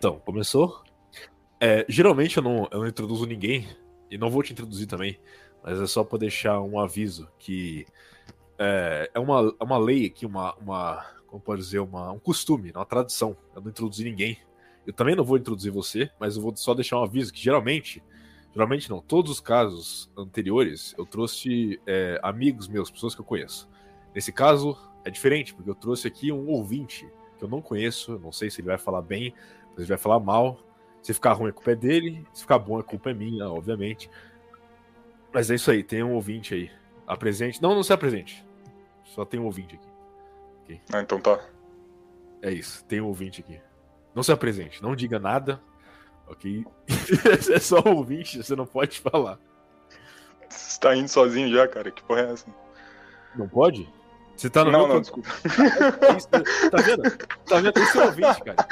[0.00, 0.82] Então, começou.
[1.60, 3.68] É, geralmente eu não, eu não introduzo ninguém,
[4.10, 5.20] e não vou te introduzir também,
[5.62, 7.84] mas é só para deixar um aviso que
[8.58, 12.72] é, é, uma, é uma lei aqui, uma, uma como pode dizer, uma, um costume,
[12.74, 13.36] uma tradição.
[13.54, 14.38] Eu não introduzi ninguém.
[14.86, 18.02] Eu também não vou introduzir você, mas eu vou só deixar um aviso que geralmente,
[18.54, 23.68] geralmente não, todos os casos anteriores eu trouxe é, amigos meus, pessoas que eu conheço.
[24.14, 28.32] Nesse caso é diferente, porque eu trouxe aqui um ouvinte que eu não conheço, não
[28.32, 29.34] sei se ele vai falar bem,
[29.74, 30.58] se ele vai falar mal.
[31.02, 34.10] Se ficar ruim, a culpa é dele, se ficar bom, a culpa é minha, obviamente.
[35.32, 36.70] Mas é isso aí, tem um ouvinte aí.
[37.06, 37.62] Apresente.
[37.62, 38.44] Não, não se apresente.
[39.04, 39.88] Só tem um ouvinte aqui.
[40.64, 40.80] Okay.
[40.92, 41.40] Ah, então tá.
[42.42, 43.60] É isso, tem um ouvinte aqui.
[44.14, 45.60] Não se apresente, não diga nada,
[46.26, 46.64] ok?
[47.54, 49.38] é só um ouvinte, você não pode falar.
[50.48, 51.90] Você tá indo sozinho já, cara?
[51.90, 52.46] Que porra é essa?
[53.36, 53.88] Não pode?
[54.40, 55.28] Você tá no não, meu não, desculpa.
[56.70, 57.02] tá vendo?
[57.44, 57.78] Tá vendo?
[57.78, 58.68] Esse é o ouvinte, cara.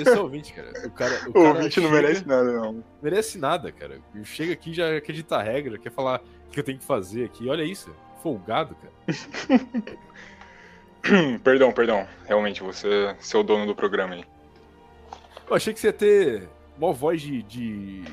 [0.00, 0.72] Esse é o ouvinte, cara.
[0.86, 2.84] O, cara, o, o cara ouvinte não merece nada, não.
[3.02, 4.00] Merece nada, cara.
[4.22, 7.48] Chega aqui já quer ditar regra, quer falar o que eu tenho que fazer aqui.
[7.48, 7.92] Olha isso.
[8.22, 8.92] Folgado, cara.
[11.42, 12.06] perdão, perdão.
[12.24, 14.24] Realmente, você, é o dono do programa aí.
[15.50, 18.04] Eu achei que você ia ter uma voz de, de,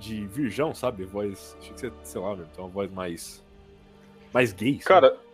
[0.00, 1.04] de virgão, sabe?
[1.04, 1.56] Voz.
[1.60, 3.40] Achei que você ia, sei lá, ter uma voz mais.
[4.34, 4.80] mais gay.
[4.82, 4.86] Sabe?
[4.86, 5.29] Cara,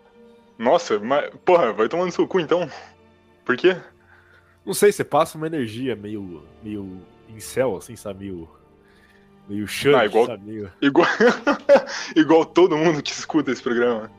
[0.59, 1.31] nossa, mas.
[1.45, 2.69] Porra, vai tomando seu cu então.
[3.45, 3.77] Por quê?
[4.65, 6.43] Não sei, você passa uma energia meio.
[6.63, 8.25] meio incel, assim, sabe?
[8.25, 8.49] Meio.
[9.49, 10.45] meio chante, ah, igual, sabe?
[10.45, 10.73] Meio...
[10.81, 11.07] Igual,
[12.17, 14.11] igual todo mundo que escuta esse programa.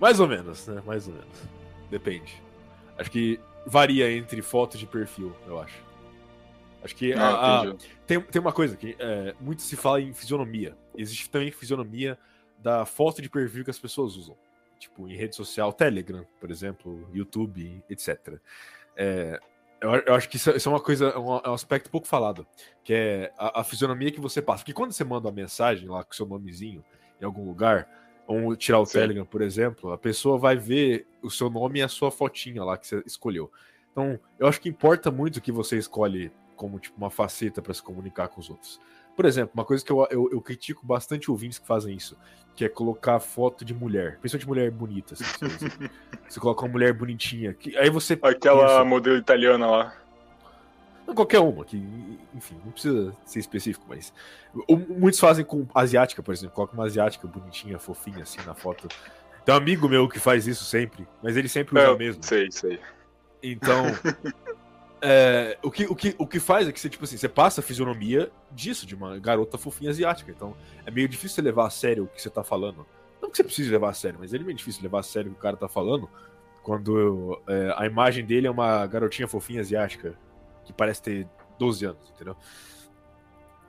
[0.00, 0.82] Mais ou menos, né?
[0.86, 1.42] Mais ou menos.
[1.90, 2.42] Depende.
[2.98, 5.82] Acho que varia entre fotos de perfil, eu acho.
[6.82, 7.74] Acho que ah, a, a,
[8.06, 10.76] tem, tem uma coisa que é, muito se fala em fisionomia.
[10.96, 12.18] Existe também fisionomia
[12.58, 14.36] da foto de perfil que as pessoas usam.
[14.82, 18.40] Tipo, em rede social, Telegram, por exemplo, YouTube, etc.
[18.96, 19.38] É,
[19.80, 22.44] eu, eu, acho que isso, isso, é uma coisa, um, é um aspecto pouco falado,
[22.82, 24.64] que é a, a, fisionomia que você passa.
[24.64, 26.84] Porque quando você manda uma mensagem lá com seu nomezinho
[27.20, 27.88] em algum lugar,
[28.26, 28.94] ou tirar o Sim.
[28.94, 32.76] Telegram, por exemplo, a pessoa vai ver o seu nome e a sua fotinha lá
[32.76, 33.52] que você escolheu.
[33.92, 37.72] Então, eu acho que importa muito o que você escolhe como tipo uma faceta para
[37.72, 38.80] se comunicar com os outros.
[39.16, 42.16] Por exemplo, uma coisa que eu, eu, eu, critico bastante ouvintes que fazem isso,
[42.54, 45.14] que é colocar foto de mulher, principalmente mulher bonita.
[45.14, 45.24] Assim,
[46.28, 48.18] você, coloca uma mulher bonitinha, que, aí você.
[48.22, 49.94] Aquela pensa, modelo italiana lá.
[51.06, 51.76] Não, qualquer uma, que,
[52.34, 54.12] enfim, não precisa ser específico, mas.
[54.88, 58.88] Muitos fazem com asiática, por exemplo, coloca uma asiática bonitinha, fofinha, assim, na foto.
[59.44, 62.22] Tem um amigo meu que faz isso sempre, mas ele sempre usa é, mesmo.
[62.22, 62.80] Sei, sei.
[63.42, 63.86] Então,
[65.02, 67.60] é, o, que, o, que, o que faz é que você, tipo assim, você passa
[67.60, 70.30] a fisionomia disso, de uma garota fofinha asiática.
[70.30, 72.86] Então, é meio difícil você levar a sério o que você tá falando.
[73.20, 75.34] Não que você precise levar a sério, mas é meio difícil levar a sério o
[75.34, 76.08] que o cara tá falando
[76.62, 80.16] quando é, a imagem dele é uma garotinha fofinha asiática
[80.64, 82.36] que parece ter 12 anos, entendeu?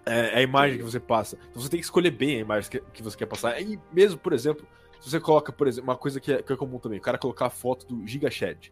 [0.06, 1.38] É, é a imagem que você passa.
[1.50, 3.60] Então você tem que escolher bem a imagem que, que você quer passar.
[3.60, 4.68] E mesmo, por exemplo,
[5.02, 7.18] se você coloca, por exemplo, uma coisa que é, que é comum também, o cara
[7.18, 8.72] colocar a foto do Giga Shed.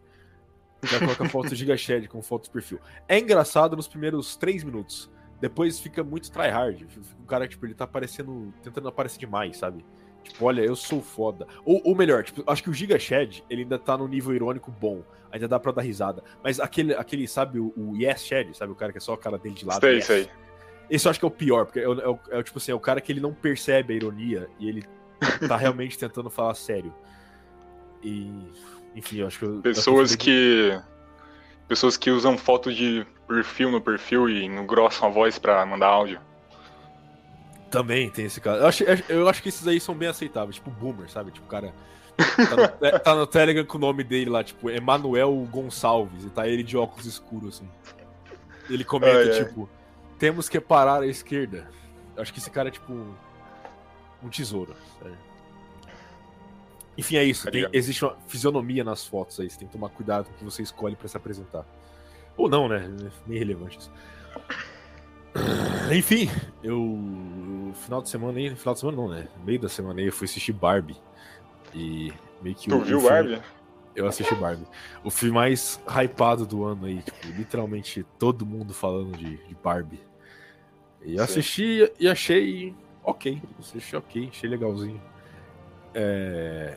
[0.88, 2.80] Cara coloca a foto do Giga Shed com foto de perfil.
[3.08, 5.10] É engraçado nos primeiros 3 minutos.
[5.40, 6.86] Depois fica muito tryhard.
[7.20, 9.84] O cara, tipo, ele tá aparecendo, tentando aparecer demais, sabe?
[10.22, 11.46] Tipo, olha, eu sou foda.
[11.64, 14.70] Ou, ou melhor, tipo, acho que o Giga Shed, ele ainda tá no nível irônico
[14.70, 15.02] bom.
[15.30, 16.22] Ainda dá pra dar risada.
[16.44, 18.72] Mas aquele, aquele sabe, o, o Yes Shed, sabe?
[18.72, 19.80] O cara que é só a cara dele de lado.
[19.80, 20.04] Sei, yes.
[20.04, 20.30] sei.
[20.90, 22.80] Esse eu acho que é o pior, porque é, é, é, tipo assim, é o
[22.80, 24.84] cara que ele não percebe a ironia e ele
[25.48, 26.94] tá realmente tentando falar sério.
[28.02, 28.30] E.
[28.94, 29.44] Enfim, eu acho que.
[29.44, 30.78] Eu, Pessoas que.
[31.68, 36.20] Pessoas que usam foto de perfil no perfil e engrossam a voz pra mandar áudio.
[37.70, 38.60] Também tem esse caso.
[38.60, 41.30] Eu acho, eu acho que esses aí são bem aceitáveis, tipo boomer, sabe?
[41.30, 41.72] Tipo, o cara
[42.18, 46.46] tá no, tá no Telegram com o nome dele lá, tipo, Emanuel Gonçalves, e tá
[46.46, 47.70] ele de óculos escuros, assim.
[48.68, 49.44] Ele comenta, é.
[49.44, 49.68] tipo,
[50.18, 51.66] temos que parar a esquerda.
[52.14, 52.92] Eu acho que esse cara é, tipo,
[54.22, 55.16] um tesouro, sério.
[56.96, 57.44] Enfim, é isso.
[57.44, 59.48] Tá tem, existe uma fisionomia nas fotos aí.
[59.48, 61.66] Você tem que tomar cuidado com o que você escolhe para se apresentar.
[62.36, 62.84] Ou não, né?
[62.86, 63.90] É meio relevante isso.
[65.94, 66.28] Enfim,
[66.62, 67.72] eu.
[67.74, 68.54] Final de semana aí.
[68.54, 69.28] Final de semana não, né?
[69.44, 70.96] Meio da semana aí eu fui assistir Barbie.
[71.74, 72.12] E
[72.42, 72.68] meio que.
[72.68, 73.40] Tu viu o Barbie?
[73.94, 74.66] Eu assisti Barbie.
[75.04, 80.00] O filme mais hypado do ano aí, tipo, literalmente todo mundo falando de, de Barbie.
[81.04, 83.42] E eu assisti e achei ok.
[83.58, 85.00] Assisti ok, achei legalzinho.
[85.94, 86.76] É...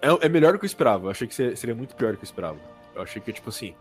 [0.00, 0.26] é...
[0.26, 1.06] É melhor do que eu esperava.
[1.06, 2.58] Eu achei que seria muito pior do que eu esperava.
[2.94, 3.74] Eu achei que, tipo assim,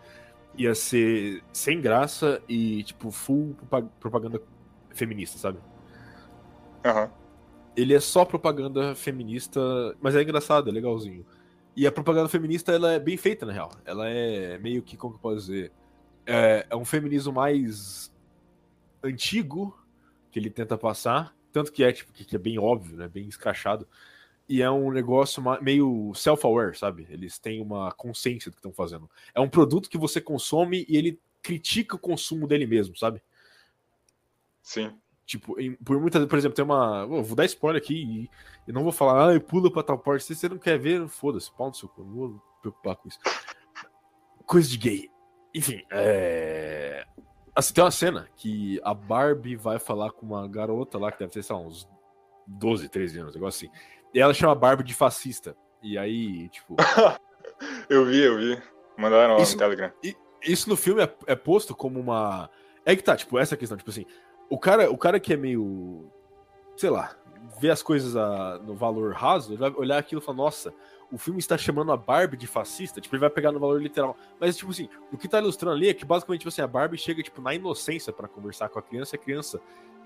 [0.55, 3.55] ia ser sem graça e, tipo, full
[3.99, 4.41] propaganda
[4.91, 5.59] feminista, sabe?
[6.85, 7.03] Aham.
[7.03, 7.21] Uhum.
[7.73, 9.61] Ele é só propaganda feminista,
[10.01, 11.25] mas é engraçado, é legalzinho.
[11.73, 13.71] E a propaganda feminista, ela é bem feita, na real.
[13.85, 15.71] Ela é meio que, como que eu posso dizer?
[16.25, 18.11] é, é um feminismo mais
[19.03, 19.77] antigo
[20.31, 23.88] que ele tenta passar, tanto que é tipo que é bem óbvio, né, bem escrachado.
[24.47, 27.07] E é um negócio meio self-aware, sabe?
[27.09, 29.09] Eles têm uma consciência do que estão fazendo.
[29.33, 33.21] É um produto que você consome e ele critica o consumo dele mesmo, sabe?
[34.61, 34.93] Sim.
[35.25, 37.05] Tipo, por muitas por exemplo, tem uma.
[37.05, 38.29] Vou dar spoiler aqui e,
[38.67, 40.25] e não vou falar, ah, pula pra tal parte.
[40.25, 43.07] Se você não quer ver, foda-se, pau no seu cu, não vou me preocupar com
[43.07, 43.19] isso.
[44.45, 45.09] Coisa de gay.
[45.55, 47.05] Enfim, é.
[47.55, 51.31] Assim, tem uma cena que a Barbie vai falar com uma garota lá que deve
[51.31, 51.88] ter, sei lá, uns
[52.47, 53.77] 12, 13 anos, negócio assim.
[54.13, 55.56] E ela chama a Barbie de fascista.
[55.81, 56.75] E aí, tipo.
[57.90, 58.62] eu vi, eu vi.
[58.98, 59.92] Mandaram isso, no Telegram.
[60.42, 62.50] Isso no filme é, é, posto como uma.
[62.86, 64.06] É que tá, tipo, essa questão, tipo assim.
[64.50, 66.12] O cara, o cara que é meio.
[66.75, 67.16] Sei lá,
[67.60, 70.74] vê as coisas a, no valor raso, ele vai olhar aquilo e falar, nossa,
[71.12, 74.16] o filme está chamando a Barbie de fascista, tipo, ele vai pegar no valor literal.
[74.40, 76.98] Mas, tipo assim, o que tá ilustrando ali é que basicamente, tipo assim, a Barbie
[76.98, 79.62] chega, tipo, na inocência para conversar com a criança, e a criança,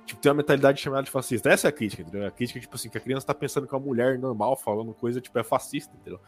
[0.05, 1.49] tipo, tem uma mentalidade chamada de fascista.
[1.49, 2.27] Essa é a crítica, entendeu?
[2.27, 5.19] A crítica, tipo assim, que a criança tá pensando que uma mulher normal falando coisa,
[5.19, 6.19] tipo, é fascista, entendeu?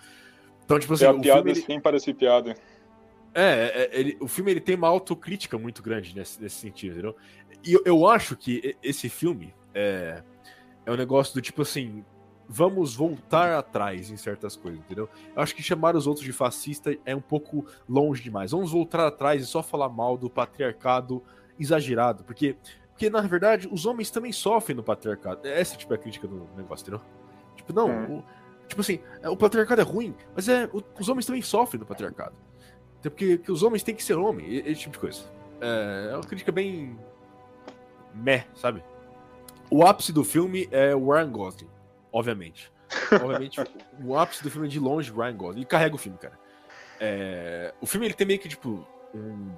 [0.66, 1.06] Então, tipo assim.
[1.06, 1.82] É a piada filme, ele...
[1.82, 2.56] parecer piada.
[3.34, 6.94] É, é, é, ele, o filme ele tem uma autocrítica muito grande nesse, nesse sentido,
[6.94, 7.16] entendeu?
[7.64, 10.24] E eu, eu acho que esse filme é,
[10.86, 12.04] é um negócio do tipo assim,
[12.50, 15.10] vamos voltar atrás em certas coisas, entendeu?
[15.36, 18.52] Eu acho que chamar os outros de fascista é um pouco longe demais.
[18.52, 21.22] Vamos voltar atrás e só falar mal do patriarcado
[21.60, 22.56] exagerado, porque
[22.98, 25.48] porque na verdade os homens também sofrem no patriarcado.
[25.48, 27.02] Essa tipo é a crítica do negócio, entendeu?
[27.56, 28.18] Tipo, não, hum.
[28.18, 28.24] o,
[28.68, 31.86] tipo assim, é, o patriarcado é ruim, mas é o, os homens também sofrem no
[31.86, 32.36] patriarcado.
[33.04, 35.22] Porque, porque os homens têm que ser homem, esse tipo de coisa.
[35.62, 37.00] É, é uma crítica bem
[38.16, 38.84] meh, sabe?
[39.70, 41.70] O ápice do filme é o Ryan Gosling
[42.12, 42.72] obviamente.
[43.12, 43.60] Obviamente,
[44.04, 45.60] o ápice do filme é de longe Ryan Gosling.
[45.60, 46.38] Ele carrega o filme, cara.
[47.00, 47.74] É...
[47.80, 49.52] O filme ele tem meio que, tipo, um...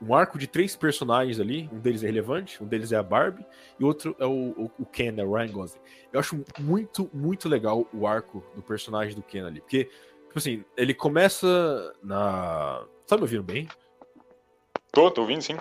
[0.00, 1.68] um arco de três personagens ali.
[1.72, 3.44] Um deles é relevante, um deles é a Barbie,
[3.78, 5.80] e outro é o, o Ken, né, o Ryan Gosling.
[6.12, 9.60] Eu acho muito, muito legal o arco do personagem do Ken ali.
[9.60, 12.84] Porque, tipo assim, ele começa na.
[13.06, 13.68] Tá me ouvindo bem?
[14.92, 15.56] Tô, tô ouvindo sim.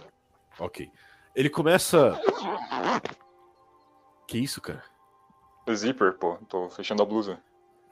[0.60, 0.90] Ok.
[1.36, 2.19] Ele começa.
[4.28, 4.83] Que isso, cara?
[5.74, 6.38] Zíper, pô.
[6.50, 7.40] Tô fechando a blusa.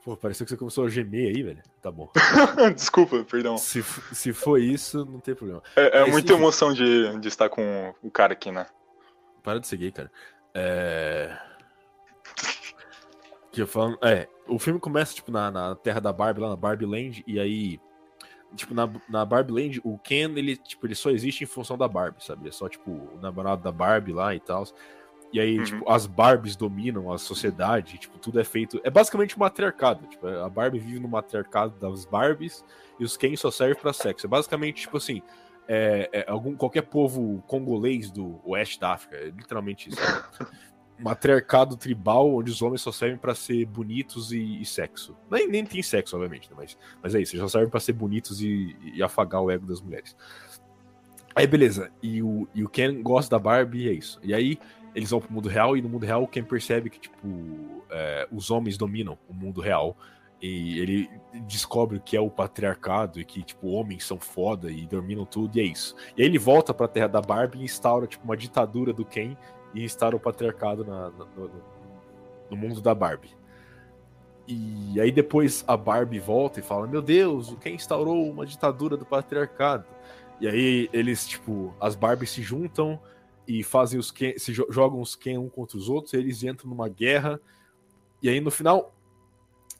[0.05, 1.63] Pô, pareceu que você começou a gemer aí, velho.
[1.81, 2.11] Tá bom.
[2.75, 3.57] Desculpa, perdão.
[3.57, 3.81] Se,
[4.13, 5.63] se for isso, não tem problema.
[5.75, 8.67] É, é muita emoção de, de estar com o cara aqui, né?
[9.41, 10.11] Para de seguir, cara.
[10.53, 11.35] É.
[13.51, 13.97] Que eu falo.
[14.03, 17.39] É, o filme começa, tipo, na, na terra da Barbie, lá na Barbie Land, e
[17.39, 17.79] aí.
[18.55, 21.87] Tipo, na, na Barbie Land, o Ken, ele, tipo, ele só existe em função da
[21.87, 22.47] Barbie, sabe?
[22.47, 24.65] É só, tipo, o namorado da Barbie lá e tal.
[25.35, 25.63] E aí, uhum.
[25.65, 28.79] tipo, as Barbies dominam a sociedade, tipo, tudo é feito.
[28.85, 30.07] É basicamente um matriarcado.
[30.07, 32.63] Tipo, a Barbie vive no matriarcado das Barbies
[32.97, 34.27] e os Ken só servem para sexo.
[34.27, 35.21] É basicamente, tipo assim,
[35.67, 39.17] é, é, algum, qualquer povo congolês do oeste da África.
[39.17, 39.99] É literalmente isso.
[40.97, 45.17] matriarcado tribal onde os homens só servem para ser bonitos e, e, sexo.
[45.29, 46.55] Nem, nem tem sexo, obviamente, né?
[46.57, 49.81] mas, mas é isso, só servem para ser bonitos e, e, afagar o ego das
[49.81, 50.15] mulheres.
[51.35, 54.17] Aí beleza, e o, e o Ken gosta da Barbie e é isso.
[54.23, 54.57] E aí
[54.95, 57.27] eles vão pro mundo real e no mundo real quem percebe que, tipo,
[57.91, 59.95] é, os homens dominam o mundo real
[60.41, 61.09] e ele
[61.47, 65.61] descobre que é o patriarcado e que, tipo, homens são foda e dominam tudo e
[65.61, 65.95] é isso.
[66.17, 69.35] E aí ele volta pra terra da Barbie e instaura, tipo, uma ditadura do Ken
[69.73, 71.51] e instaura o patriarcado na, na, no,
[72.49, 73.35] no mundo da Barbie.
[74.47, 78.95] E aí depois a Barbie volta e fala: Meu Deus, o Ken instaurou uma ditadura
[78.95, 79.85] do patriarcado.
[80.39, 82.99] E aí eles, tipo, as Barbies se juntam
[83.47, 86.89] e fazem os Ken, se jogam os Ken um contra os outros, eles entram numa
[86.89, 87.39] guerra.
[88.21, 88.95] E aí no final,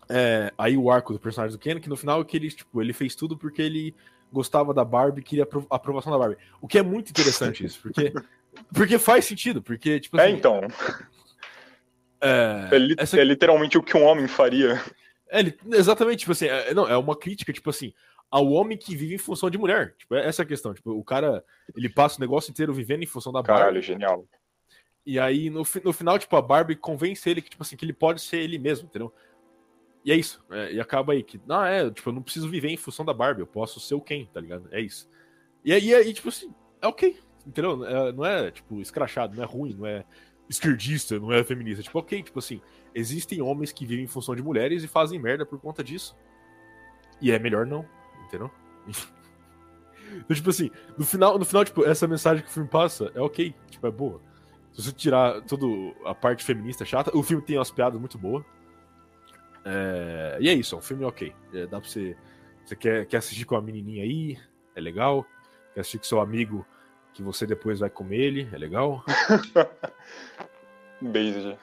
[0.10, 2.81] é, aí o arco do personagem do Ken, que no final é que ele, tipo,
[2.81, 3.95] ele fez tudo porque ele
[4.31, 6.38] gostava da Barbie, queria a aprovação da Barbie.
[6.62, 8.13] O que é muito interessante isso, porque
[8.74, 10.62] porque faz sentido, porque tipo é, assim, É então.
[12.22, 13.19] É, é, li essa...
[13.19, 14.81] é literalmente o que um homem faria.
[15.29, 15.41] É,
[15.74, 17.93] exatamente, tipo assim, é, não, é uma crítica, tipo assim,
[18.36, 19.96] ao homem que vive em função de mulher.
[19.98, 20.74] Tipo, essa é a questão.
[20.74, 21.42] Tipo, o cara,
[21.74, 23.62] ele passa o negócio inteiro vivendo em função da Barbie.
[23.62, 24.27] Caralho, genial.
[25.06, 27.94] E aí, no, no final, tipo, a Barbie convence ele que, tipo assim, que ele
[27.94, 29.13] pode ser ele mesmo, entendeu?
[30.04, 30.44] E é isso.
[30.51, 33.13] É, e acaba aí que, não, é, tipo, eu não preciso viver em função da
[33.13, 34.68] Barbie, eu posso ser o quem, tá ligado?
[34.70, 35.10] É isso.
[35.63, 37.86] E aí, aí tipo assim, é ok, entendeu?
[37.86, 40.04] É, não é, tipo, escrachado, não é ruim, não é
[40.50, 41.82] esquerdista, não é feminista.
[41.82, 42.60] Tipo, ok, tipo assim,
[42.94, 46.18] existem homens que vivem em função de mulheres e fazem merda por conta disso.
[47.22, 47.95] E é melhor não
[48.25, 48.51] entendeu?
[50.13, 53.22] então, tipo assim, no final, no final, tipo, essa mensagem que o filme passa é
[53.22, 54.22] ok, tipo, é boa.
[54.74, 55.65] Se você tirar toda
[56.05, 58.44] a parte feminista chata, o filme tem umas piadas muito boas.
[59.63, 60.38] É...
[60.39, 61.34] E é isso, é um filme ok.
[61.53, 62.15] É, dá pra você.
[62.65, 64.38] Você quer, quer assistir com a menininha aí,
[64.75, 65.25] é legal.
[65.74, 66.65] quer assistir com seu amigo
[67.13, 69.03] que você depois vai comer ele, é legal.
[71.00, 71.58] Beijo.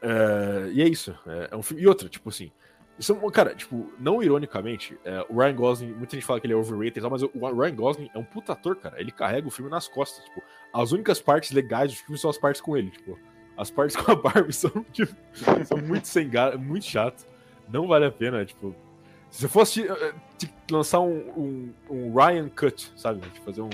[0.00, 1.16] É, e é isso.
[1.26, 1.82] É, é um filme.
[1.82, 2.52] E outra, tipo assim.
[2.98, 6.54] Isso, é cara, tipo, não ironicamente, é, o Ryan Gosling, muita gente fala que ele
[6.54, 9.00] é overrated, mas o Ryan Gosling é um puta ator, cara.
[9.00, 10.24] Ele carrega o filme nas costas.
[10.24, 12.90] Tipo, as únicas partes legais do filme são as partes com ele.
[12.90, 13.18] Tipo,
[13.56, 15.14] as partes com a Barbie são, tipo,
[15.64, 17.26] são muito sem gato, muito chato.
[17.68, 18.74] Não vale a pena, tipo.
[19.30, 20.14] Se você fosse uh,
[20.70, 23.20] lançar um, um, um, Ryan Cut, sabe?
[23.20, 23.70] Tipo, fazer um.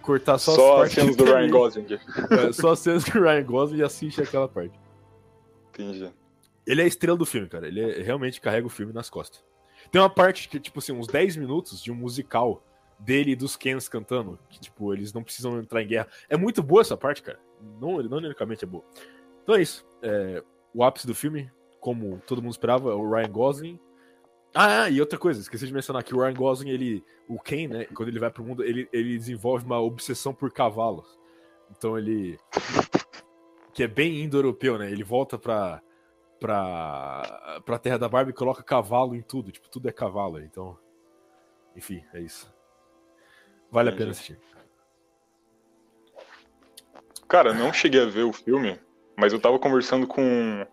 [0.00, 1.86] Cortar só, só as cenas do Ryan Gosling.
[2.30, 4.74] É, só as cenas do Ryan Gosling e assiste aquela parte.
[5.68, 6.10] Entendi.
[6.66, 7.66] Ele é a estrela do filme, cara.
[7.66, 9.44] Ele é, realmente carrega o filme nas costas.
[9.90, 12.64] Tem uma parte que, tipo assim, uns 10 minutos de um musical
[12.98, 14.38] dele e dos Kens cantando.
[14.48, 16.08] Que, tipo, eles não precisam entrar em guerra.
[16.28, 17.38] É muito boa essa parte, cara.
[17.80, 18.84] Não, não unicamente é boa.
[19.42, 19.84] Então é isso.
[20.02, 20.42] É,
[20.72, 21.50] o ápice do filme,
[21.80, 23.80] como todo mundo esperava, é o Ryan Gosling.
[24.54, 27.84] Ah, e outra coisa, esqueci de mencionar que o Ryan Gosling, ele, o Ken, né,
[27.86, 31.18] quando ele vai pro mundo, ele, ele desenvolve uma obsessão por cavalos.
[31.70, 32.38] Então ele
[33.72, 34.90] que é bem indo-europeu, né?
[34.90, 35.82] Ele volta pra,
[36.42, 39.52] pra, pra Terra da Barbie e coloca cavalo em tudo.
[39.52, 40.40] Tipo, tudo é cavalo.
[40.40, 40.76] Então,
[41.76, 42.52] enfim, é isso.
[43.70, 44.38] Vale a pena assistir.
[47.28, 48.78] Cara, não cheguei a ver o filme,
[49.16, 50.66] mas eu tava conversando com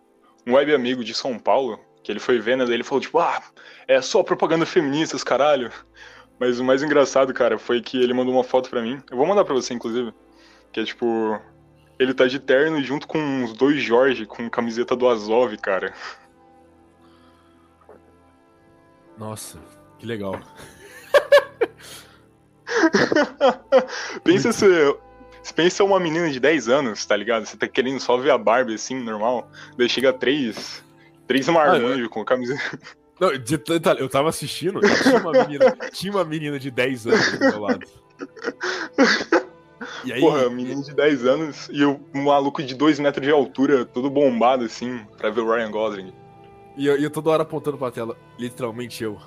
[0.45, 3.41] um web amigo de São Paulo, que ele foi vendo, ele falou, tipo, ah,
[3.87, 5.71] é só propaganda feminista, os caralho.
[6.37, 9.01] Mas o mais engraçado, cara, foi que ele mandou uma foto pra mim.
[9.09, 10.13] Eu vou mandar pra você, inclusive.
[10.71, 11.39] Que é tipo,
[11.99, 15.93] ele tá de terno junto com os dois Jorge, com camiseta do Azov, cara.
[19.17, 19.59] Nossa,
[19.99, 20.39] que legal.
[24.23, 24.65] pensa se,
[25.53, 27.45] pensa uma menina de 10 anos, tá ligado?
[27.45, 29.51] Você tá querendo só ver a Barbie assim, normal.
[29.77, 30.81] Daí chega três.
[31.27, 32.79] Três marmanjos ah, com camiseta.
[33.19, 33.61] Não, de,
[33.99, 37.85] eu tava assistindo, tinha uma menina, tinha uma menina de 10 anos do meu lado.
[40.05, 43.25] E aí, Porra, um menino de 10 anos e o um maluco de 2 metros
[43.25, 46.13] de altura, todo bombado assim, pra ver o Ryan Gosling.
[46.77, 49.19] E eu, eu toda hora apontando pra tela, literalmente eu.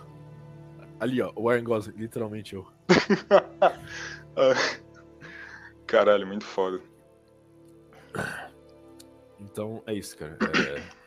[0.98, 2.66] Ali, ó, o Ryan Gosling, literalmente eu.
[5.86, 6.80] Caralho, muito foda.
[9.38, 10.38] Então, é isso, cara.
[10.40, 11.02] É...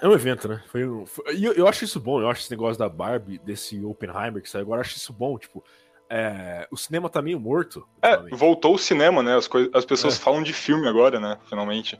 [0.00, 0.62] É um evento, né?
[0.66, 1.04] Foi um...
[1.34, 4.48] E eu, eu, acho isso bom, eu acho esse negócio da Barbie, desse Oppenheimer que
[4.48, 5.64] saiu agora, eu acho isso bom, tipo,
[6.14, 7.88] é, o cinema tá meio morto.
[8.02, 9.34] É, voltou o cinema, né?
[9.34, 10.20] As, as pessoas é.
[10.20, 11.38] falam de filme agora, né?
[11.48, 11.98] Finalmente.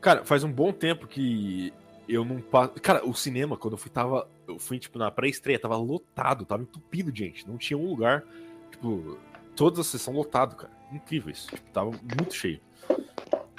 [0.00, 1.72] Cara, faz um bom tempo que
[2.08, 2.74] eu não passo.
[2.74, 4.28] Cara, o cinema, quando eu fui, tava.
[4.46, 7.48] Eu fui, tipo, na pré-estreia, tava lotado, tava entupido de gente.
[7.48, 8.22] Não tinha um lugar.
[8.70, 9.18] Tipo,
[9.56, 10.72] todas as sessões lotado, cara.
[10.92, 11.48] Incrível isso.
[11.48, 12.60] Tipo, tava muito cheio.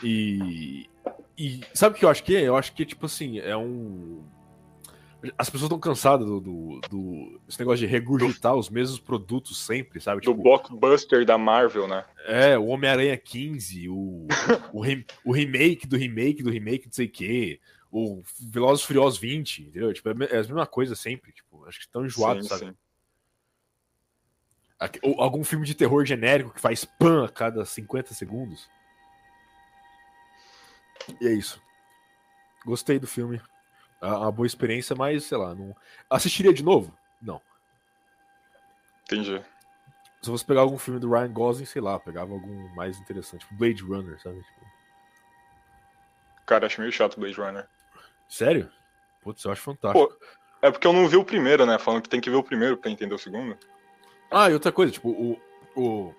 [0.01, 0.89] E.
[1.37, 2.43] E sabe o que eu acho que é?
[2.43, 4.23] Eu acho que, tipo assim, é um
[5.37, 9.99] as pessoas estão cansadas do, do, do, esse negócio de regurgitar os mesmos produtos sempre,
[9.99, 10.21] sabe?
[10.21, 12.05] Do tipo, blockbuster da Marvel, né?
[12.25, 14.27] É, o Homem-Aranha 15, o,
[14.73, 17.59] o, re, o, remake do remake do remake, não sei o quê,
[17.91, 19.93] o Velozes Furiosos 20, entendeu?
[19.93, 22.65] Tipo, é, é a mesma coisa sempre, tipo, acho que estão enjoados, sim, sabe?
[22.65, 22.75] Sim.
[25.17, 28.69] Algum filme de terror genérico que faz pan a cada 50 segundos.
[31.21, 31.61] E é isso.
[32.65, 33.39] Gostei do filme
[34.07, 35.75] uma boa experiência, mas sei lá, não.
[36.09, 36.95] Assistiria de novo?
[37.21, 37.41] Não.
[39.03, 39.41] Entendi.
[40.21, 43.55] Se fosse pegar algum filme do Ryan Gosling, sei lá, pegava algum mais interessante, tipo
[43.55, 44.41] Blade Runner, sabe?
[44.41, 44.65] Tipo...
[46.45, 47.67] Cara, acho meio chato Blade Runner.
[48.27, 48.71] Sério?
[49.21, 50.07] Putz, eu acho fantástico.
[50.07, 50.19] Pô,
[50.61, 51.77] é porque eu não vi o primeiro, né?
[51.77, 53.57] Falando que tem que ver o primeiro pra entender o segundo.
[54.31, 55.39] Ah, e outra coisa, tipo, o.
[55.75, 56.15] O,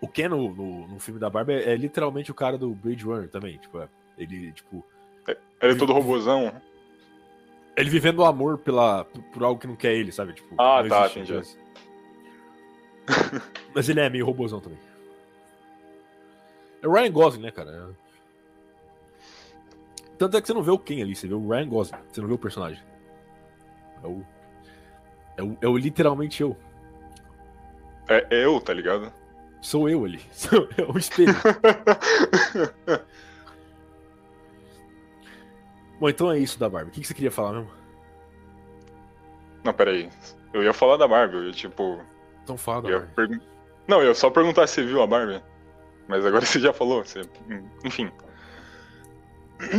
[0.00, 3.04] o Ken no, no, no filme da Barbie é, é, literalmente o cara do Blade
[3.04, 3.58] Runner também.
[3.58, 4.86] Tipo, é, ele, tipo.
[5.28, 6.62] É, ele é todo robôzão.
[7.76, 10.32] Ele vivendo o amor pela, por algo que não quer ele, sabe?
[10.32, 11.34] Tipo, ah, tá, entendi.
[13.74, 14.78] Mas ele é meio robôzão também.
[16.82, 17.90] É o Ryan Gosling, né, cara?
[20.18, 22.20] Tanto é que você não vê o Ken ali, você vê o Ryan Gosling, você
[22.20, 22.82] não vê o personagem.
[24.02, 24.24] É o.
[25.36, 26.56] É o, é o literalmente eu.
[28.08, 29.12] É eu, tá ligado?
[29.60, 30.20] Sou eu ali.
[30.32, 31.34] Sou eu, o espelho.
[35.98, 36.90] Bom, então é isso da Barbie.
[36.90, 37.70] O que, você queria falar mesmo?
[39.64, 40.10] Não, peraí.
[40.52, 42.00] Eu ia falar da Barbie, eu ia tipo.
[42.42, 43.40] Então fala da Barbie.
[43.88, 45.42] Não, eu ia só perguntar se você viu a Barbie.
[46.08, 47.04] Mas agora você já falou.
[47.04, 47.22] Você...
[47.84, 48.10] Enfim.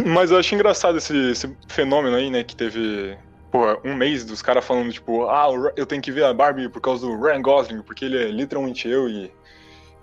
[0.05, 2.43] Mas eu acho engraçado esse, esse fenômeno aí, né?
[2.43, 3.17] Que teve
[3.51, 6.81] porra, um mês dos caras falando, tipo, ah, eu tenho que ver a Barbie por
[6.81, 9.31] causa do Ryan Gosling, porque ele é literalmente eu e,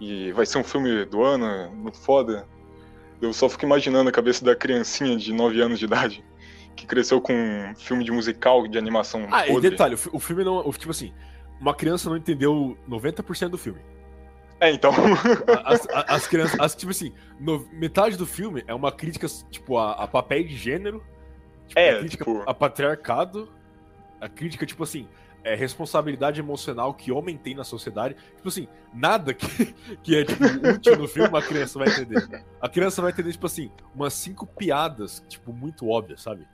[0.01, 2.47] e vai ser um filme do ano, muito foda.
[3.25, 6.25] Eu só fico imaginando a cabeça da criancinha de 9 anos de idade
[6.77, 9.27] que cresceu com um filme de musical, de animação.
[9.31, 9.69] Ah, podre.
[9.69, 10.71] e detalhe, o filme não.
[10.73, 11.13] Tipo assim,
[11.61, 13.81] uma criança não entendeu 90% do filme.
[14.61, 14.93] É, então.
[15.65, 19.77] As, as, as crianças, as, tipo assim, no, metade do filme é uma crítica, tipo,
[19.79, 21.03] a, a papéis de gênero,
[21.69, 23.53] tipo, É, a crítica tipo- a patriarcado,
[24.21, 25.09] a crítica, tipo assim,
[25.45, 28.17] é, responsabilidade emocional que homem tem na sociedade.
[28.37, 29.47] Tipo assim, nada que,
[30.03, 30.43] que é, tipo,
[30.75, 32.45] útil no filme uma criança vai entender.
[32.61, 36.49] A criança vai entender, tipo assim, umas cinco piadas, tipo, muito óbvias, sabe?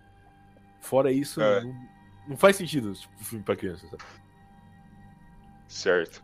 [0.81, 1.63] Fora isso, É.
[1.63, 1.75] não,
[2.31, 4.03] não faz sentido, tipo, o filme pra criança, sabe?
[5.69, 6.23] Certo.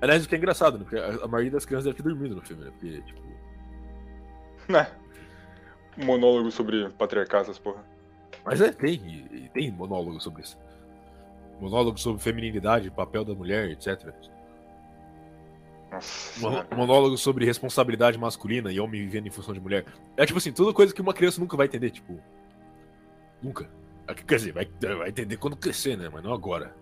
[0.00, 0.84] Aliás, o que é engraçado, né?
[0.84, 2.70] Porque a, a maioria das crianças deve ter dormido no filme, né?
[2.70, 3.20] Porque, tipo,
[4.68, 4.90] Né?
[5.96, 7.84] Monólogo sobre patriarcado, essas porra.
[8.44, 10.58] Mas é, tem, tem monólogo sobre isso.
[11.60, 14.12] Monólogo sobre feminilidade, papel da mulher, etc.
[15.90, 16.66] Nossa.
[16.74, 19.84] Monólogo sobre responsabilidade masculina e homem vivendo em função de mulher.
[20.16, 22.20] É tipo assim, tudo coisa que uma criança nunca vai entender, tipo.
[23.42, 23.68] Nunca.
[24.06, 26.08] É que, Quer dizer, vai, vai entender quando crescer, né?
[26.12, 26.74] Mas não agora.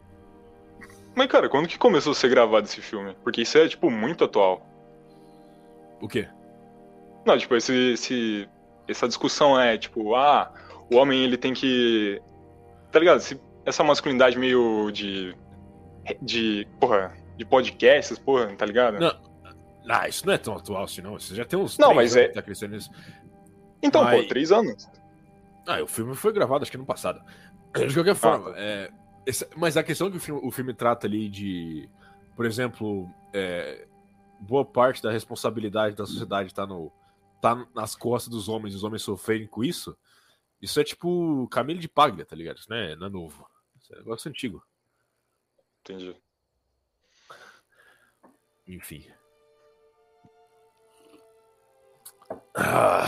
[1.14, 3.14] Mas, cara, quando que começou a ser gravado esse filme?
[3.22, 4.66] Porque isso é, tipo, muito atual.
[6.00, 6.28] O quê?
[7.24, 8.48] Não, tipo, esse, esse,
[8.88, 10.52] essa discussão é, tipo, ah,
[10.90, 12.20] o homem ele tem que.
[12.90, 13.20] Tá ligado?
[13.20, 15.34] Se- essa masculinidade meio de.
[16.22, 16.66] de.
[16.78, 18.98] porra, de podcasts, porra, tá ligado?
[18.98, 19.34] Não.
[19.88, 21.18] Ah, isso não é tão atual assim, não.
[21.18, 21.76] Você já tem uns.
[21.78, 22.76] Não, mas é- Tá crescendo
[23.82, 24.88] então, mas- pô, três anos.
[25.66, 27.20] Ah, o filme foi gravado, acho que no passado.
[27.76, 28.90] De qualquer forma, é,
[29.26, 31.88] esse- mas a questão que o filme, o filme trata ali de,
[32.36, 33.86] por exemplo, é,
[34.40, 36.90] boa parte da responsabilidade da sociedade tá, no,
[37.44, 39.94] tá nas costas dos homens, os homens sofrerem com isso,
[40.62, 42.56] isso é tipo Camille de Paglia, tá ligado?
[42.56, 43.46] Isso não é, não é novo.
[43.78, 44.64] Isso é negócio antigo.
[45.82, 46.16] Entendi.
[48.66, 49.06] Enfim.
[52.56, 53.04] Ah,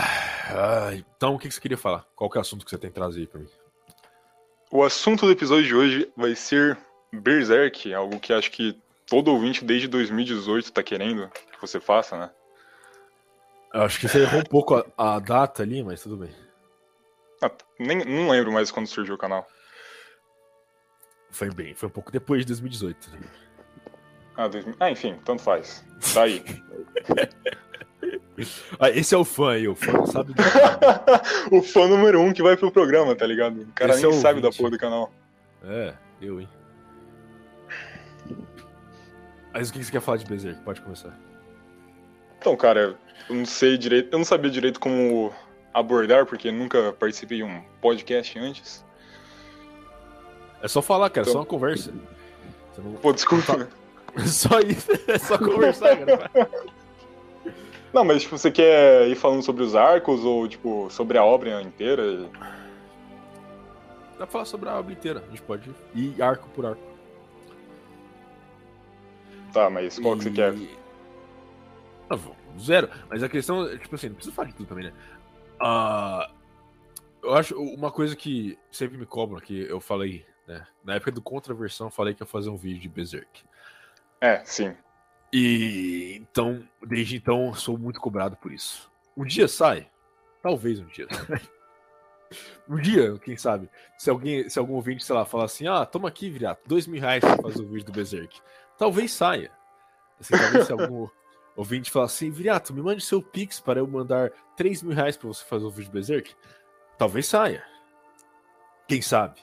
[0.53, 2.07] ah, então, o que que você queria falar?
[2.15, 3.49] Qual que é o assunto que você tem que trazer aí pra mim?
[4.71, 6.77] O assunto do episódio de hoje vai ser
[7.11, 12.31] Berserk, algo que acho que todo ouvinte desde 2018 tá querendo que você faça, né?
[13.73, 16.33] Eu acho que você errou um pouco a, a data ali, mas tudo bem.
[17.41, 19.47] Ah, nem, não lembro mais quando surgiu o canal.
[21.29, 23.11] Foi bem, foi um pouco depois de 2018.
[24.35, 25.85] Ah, 2000 ah, enfim, tanto faz.
[26.13, 26.43] Tá aí.
[28.79, 30.31] Ah, esse é o fã aí, o fã não sabe.
[30.31, 30.43] do-
[31.57, 33.61] o fã número um que vai pro programa, tá ligado?
[33.63, 34.57] O cara Esse nem é o sabe da ouvinte.
[34.59, 35.11] porra do canal.
[35.63, 36.47] É, eu, hein.
[39.51, 40.61] Mas o que você quer falar de Berserk?
[40.61, 41.17] Pode começar.
[42.37, 42.95] Então, cara,
[43.29, 44.11] eu não sei direito.
[44.13, 45.33] Eu não sabia direito como
[45.73, 48.85] abordar, porque nunca participei de um podcast antes.
[50.61, 51.93] É só falar, cara, é Então- só uma conversa.
[52.73, 52.93] Você não...
[52.93, 53.67] Pô, desculpa.
[54.25, 56.49] Só isso, é só conversar, cara.
[57.93, 61.61] Não, mas tipo, você quer ir falando sobre os arcos ou, tipo, sobre a obra
[61.61, 62.27] inteira?
[64.13, 66.81] Dá pra falar sobre a obra inteira, a gente pode ir arco por arco.
[69.53, 70.53] Tá, mas qual que você E- quer?
[72.09, 72.89] Ah, vamos, zero.
[73.09, 74.93] Mas a questão, é, tipo assim, não precisa falar de tudo também, né?
[75.59, 76.29] Ah,
[77.23, 80.65] eu acho uma coisa que sempre me cobram, que eu falei, né?
[80.83, 83.43] Na época do Contraversão, eu falei que ia fazer um vídeo de Berserk.
[84.21, 84.75] É, sim.
[85.31, 88.89] E então, desde então, sou muito cobrado por isso.
[89.15, 89.89] Um dia sai?
[90.41, 91.07] Talvez um dia.
[92.69, 93.69] um dia, quem sabe?
[93.97, 97.01] Se alguém, se algum ouvinte, sei lá, falar assim, ah, toma aqui, virato, dois mil
[97.01, 98.39] reais pra fazer o vídeo do Berserk.
[98.77, 99.51] Talvez saia.
[100.19, 101.07] Assim, talvez se algum
[101.57, 105.27] ouvinte falar assim, virato, me mande seu Pix para eu mandar três mil reais pra
[105.27, 106.33] você fazer o vídeo do Berserk.
[106.97, 107.63] Talvez saia.
[108.87, 109.41] Quem sabe?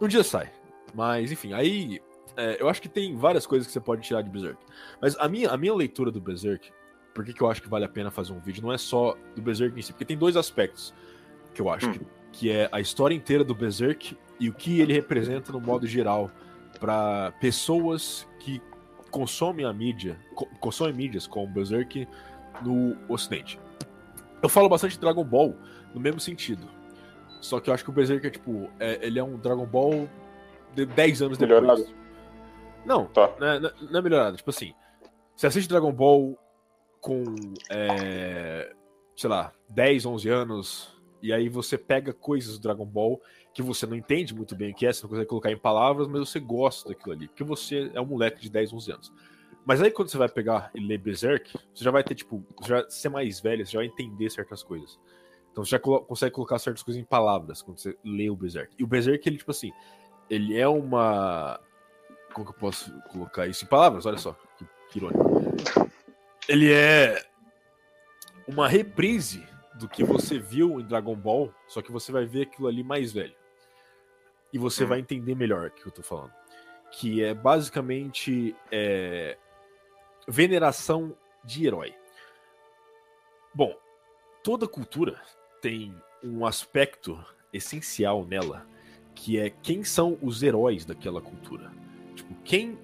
[0.00, 0.50] Um dia sai.
[0.94, 2.00] Mas, enfim, aí
[2.36, 4.58] é, eu acho que tem várias coisas que você pode tirar de Berserk.
[5.00, 6.72] Mas a minha, a minha leitura do Berserk,
[7.14, 9.16] por que, que eu acho que vale a pena fazer um vídeo, não é só
[9.36, 10.92] do Berserk em si, porque tem dois aspectos
[11.52, 11.92] que eu acho, Hum.
[11.92, 15.86] que, que é a história inteira do Berserk e o que ele representa no modo
[15.86, 16.30] geral
[16.80, 18.60] para pessoas que
[19.18, 22.08] consomem a mídia, co- consomem mídias como Berserk
[22.62, 23.60] no Ocidente.
[24.42, 25.54] Eu falo bastante de Dragon Ball
[25.94, 26.68] no mesmo sentido.
[27.40, 30.08] Só que eu acho que o Berserk é tipo, é- ele é um Dragon Ball
[30.74, 31.60] de 10 anos depois.
[31.62, 31.86] Melhorado.
[32.84, 33.32] Não, Tá.
[33.38, 34.36] não é, não é melhorado.
[34.36, 34.74] Tipo assim,
[35.36, 36.36] você assiste Dragon Ball
[37.00, 37.22] com,
[37.70, 38.74] é,
[39.16, 43.20] sei lá, 10, 11 anos, e aí você pega coisas do Dragon Ball
[43.54, 46.08] que você não entende muito bem o que é, você não consegue colocar em palavras,
[46.08, 49.12] mas você gosta daquilo ali, porque você é um moleque de 10, 11 anos.
[49.64, 52.84] Mas aí quando você vai pegar e ler Berserk, você já vai ter, tipo, já
[52.90, 54.98] ser mais velho, você já vai entender certas coisas.
[55.52, 58.74] Então você já colo- consegue colocar certas coisas em palavras quando você lê o Berserk.
[58.76, 59.72] E o Berserk, ele, tipo assim,
[60.28, 61.60] ele é uma.
[62.34, 64.04] Como que eu posso colocar isso em palavras?
[64.04, 65.22] Olha só, que, que irônico.
[66.48, 67.24] Ele é
[68.48, 69.46] uma reprise
[69.78, 73.12] do que você viu em Dragon Ball, só que você vai ver aquilo ali mais
[73.12, 73.34] velho.
[74.54, 74.86] E você hum.
[74.86, 76.32] vai entender melhor o que eu tô falando.
[76.92, 79.36] Que é basicamente é,
[80.28, 81.12] veneração
[81.44, 81.92] de herói.
[83.52, 83.76] Bom,
[84.44, 85.20] toda cultura
[85.60, 88.64] tem um aspecto essencial nela,
[89.12, 91.72] que é quem são os heróis daquela cultura.
[92.14, 92.78] Tipo, quem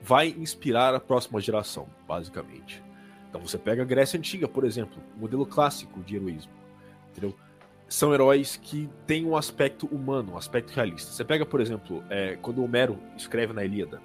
[0.00, 2.80] vai inspirar a próxima geração, basicamente.
[3.28, 6.52] Então você pega a Grécia Antiga, por exemplo, modelo clássico de heroísmo.
[7.10, 7.36] Entendeu?
[7.88, 11.12] São heróis que têm um aspecto humano, um aspecto realista.
[11.12, 14.02] Você pega, por exemplo, é, quando Homero escreve na Ilíada,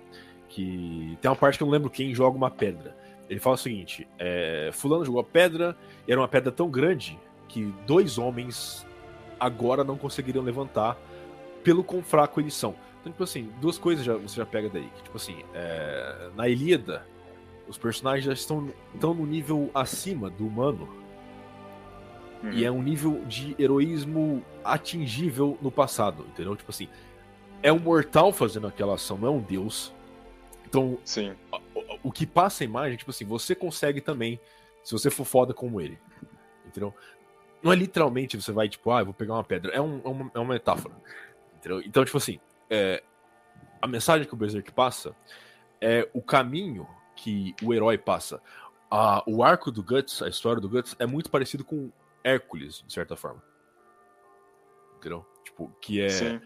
[0.48, 2.96] que tem uma parte que eu não lembro quem joga uma pedra.
[3.30, 5.76] Ele fala o seguinte: é, Fulano jogou a pedra
[6.08, 8.86] e era uma pedra tão grande que dois homens
[9.40, 10.98] agora não conseguiriam levantar
[11.64, 12.76] pelo quão fraco eles são.
[13.00, 14.88] Então, tipo assim, duas coisas já, você já pega daí.
[14.96, 17.06] Que, tipo assim, é, na Ilíada,
[17.68, 20.88] os personagens já estão, estão no nível acima do humano.
[22.44, 22.52] Uhum.
[22.52, 26.56] E é um nível de heroísmo atingível no passado, entendeu?
[26.56, 26.88] Tipo assim,
[27.62, 29.94] é um mortal fazendo aquela ação, não é um deus.
[30.66, 31.36] Então, Sim.
[31.76, 34.40] O, o que passa a imagem, tipo assim, você consegue também,
[34.84, 36.00] se você for foda como ele.
[36.66, 36.94] Entendeu?
[37.62, 39.72] Não é literalmente você vai, tipo, ah, eu vou pegar uma pedra.
[39.72, 40.96] É, um, é, uma, é uma metáfora.
[41.58, 41.82] Entendeu?
[41.82, 43.04] Então, tipo assim, é,
[43.80, 45.16] a mensagem que o Berserk passa
[45.80, 48.42] é o caminho que o herói passa.
[48.90, 51.92] A, o arco do Guts, a história do Guts, é muito parecido com
[52.24, 53.44] Hércules, de certa forma.
[54.98, 55.26] Entendeu?
[55.44, 56.42] Tipo, que é Sim.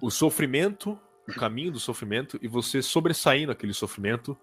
[0.00, 0.98] o sofrimento,
[1.28, 4.36] o caminho do sofrimento, e você sobressaindo aquele sofrimento,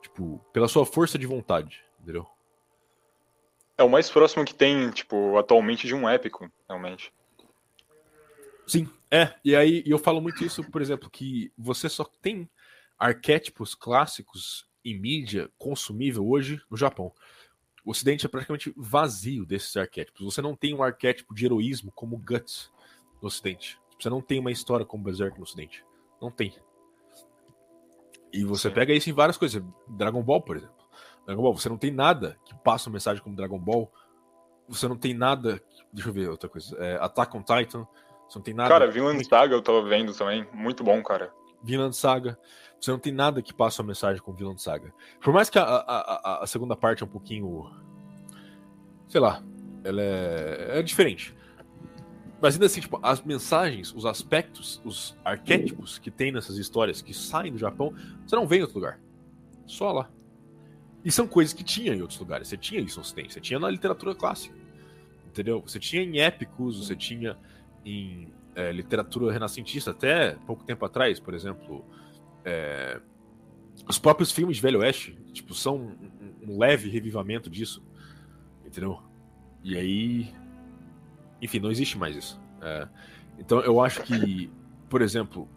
[0.00, 2.26] tipo, pela sua força de vontade, entendeu?
[3.78, 7.12] É o mais próximo que tem, tipo, atualmente de um épico, realmente.
[8.66, 9.34] Sim, é.
[9.44, 12.48] E aí eu falo muito isso, por exemplo, que você só tem
[12.98, 17.12] arquétipos clássicos em mídia consumível hoje no Japão.
[17.84, 20.24] O Ocidente é praticamente vazio desses arquétipos.
[20.24, 22.72] Você não tem um arquétipo de heroísmo como Guts
[23.20, 23.80] no Ocidente.
[23.98, 25.84] Você não tem uma história como Berserk no Ocidente.
[26.20, 26.54] Não tem.
[28.32, 28.74] E você Sim.
[28.74, 29.62] pega isso em várias coisas.
[29.88, 30.82] Dragon Ball, por exemplo.
[31.26, 33.92] Dragon Ball, você não tem nada que passa uma mensagem como Dragon Ball.
[34.68, 35.62] Você não tem nada.
[35.92, 36.76] Deixa eu ver outra coisa.
[36.78, 37.86] É, Attack on Titan.
[38.28, 38.68] Você não tem nada.
[38.68, 40.46] Cara, Vinland Saga eu tava vendo também.
[40.52, 41.32] Muito bom, cara.
[41.62, 42.38] Vinland Saga.
[42.80, 44.92] Você não tem nada que passe uma mensagem com Vinland Saga.
[45.20, 47.70] Por mais que a, a, a, a segunda parte é um pouquinho.
[49.08, 49.42] Sei lá.
[49.84, 51.34] Ela é, é diferente.
[52.40, 57.14] Mas ainda assim, tipo, as mensagens, os aspectos, os arquétipos que tem nessas histórias que
[57.14, 57.94] saem do Japão,
[58.26, 58.98] você não vê em outro lugar.
[59.64, 60.10] Só lá.
[61.04, 62.48] E são coisas que tinha em outros lugares.
[62.48, 64.56] Você tinha isso no Ocidente, você tinha na literatura clássica.
[65.26, 65.62] Entendeu?
[65.64, 67.38] Você tinha em épicos, você tinha
[67.84, 71.84] em é, literatura renascentista, até pouco tempo atrás, por exemplo,
[72.44, 73.00] é,
[73.88, 77.82] os próprios filmes de Velho Oeste, tipo, são um, um, leve revivamento disso.
[78.64, 79.02] Entendeu?
[79.62, 80.34] E aí.
[81.40, 82.40] Enfim, não existe mais isso.
[82.60, 82.88] É,
[83.38, 84.50] então eu acho que,
[84.88, 85.48] por exemplo,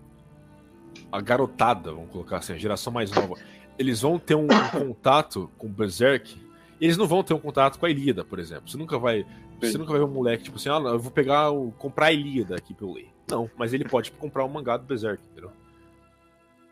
[1.11, 3.35] a garotada, vamos colocar assim, a geração mais nova,
[3.77, 6.43] eles vão ter um, um contato com Berserk.
[6.79, 8.69] Eles não vão ter um contato com a Ilíada, por exemplo.
[8.69, 9.25] Você nunca vai.
[9.61, 11.71] Você nunca vai ver um moleque, tipo assim, ah, eu vou pegar o.
[11.73, 13.09] comprar a Ilíada aqui pra eu ler.
[13.27, 15.51] Não, mas ele pode comprar o um mangá do Berserk, entendeu?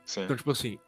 [0.06, 0.24] Sim.
[0.24, 0.80] Então, tipo assim.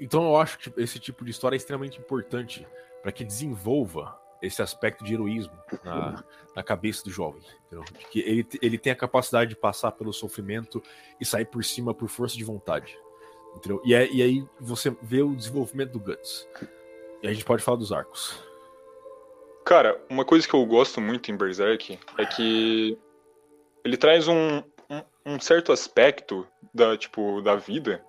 [0.00, 2.66] Então eu acho que esse tipo de história é extremamente importante
[3.02, 6.24] para que desenvolva esse aspecto de heroísmo na,
[6.54, 7.40] na cabeça do jovem.
[7.66, 7.84] Entendeu?
[8.10, 10.82] Que ele, ele tem a capacidade de passar pelo sofrimento
[11.20, 12.98] e sair por cima por força de vontade.
[13.56, 13.80] Entendeu?
[13.84, 16.46] E, é, e aí você vê o desenvolvimento do Guts.
[17.22, 18.42] E a gente pode falar dos arcos.
[19.66, 22.96] Cara, uma coisa que eu gosto muito em Berserk é que
[23.84, 25.02] ele traz um, um,
[25.34, 28.00] um certo aspecto da, tipo, da vida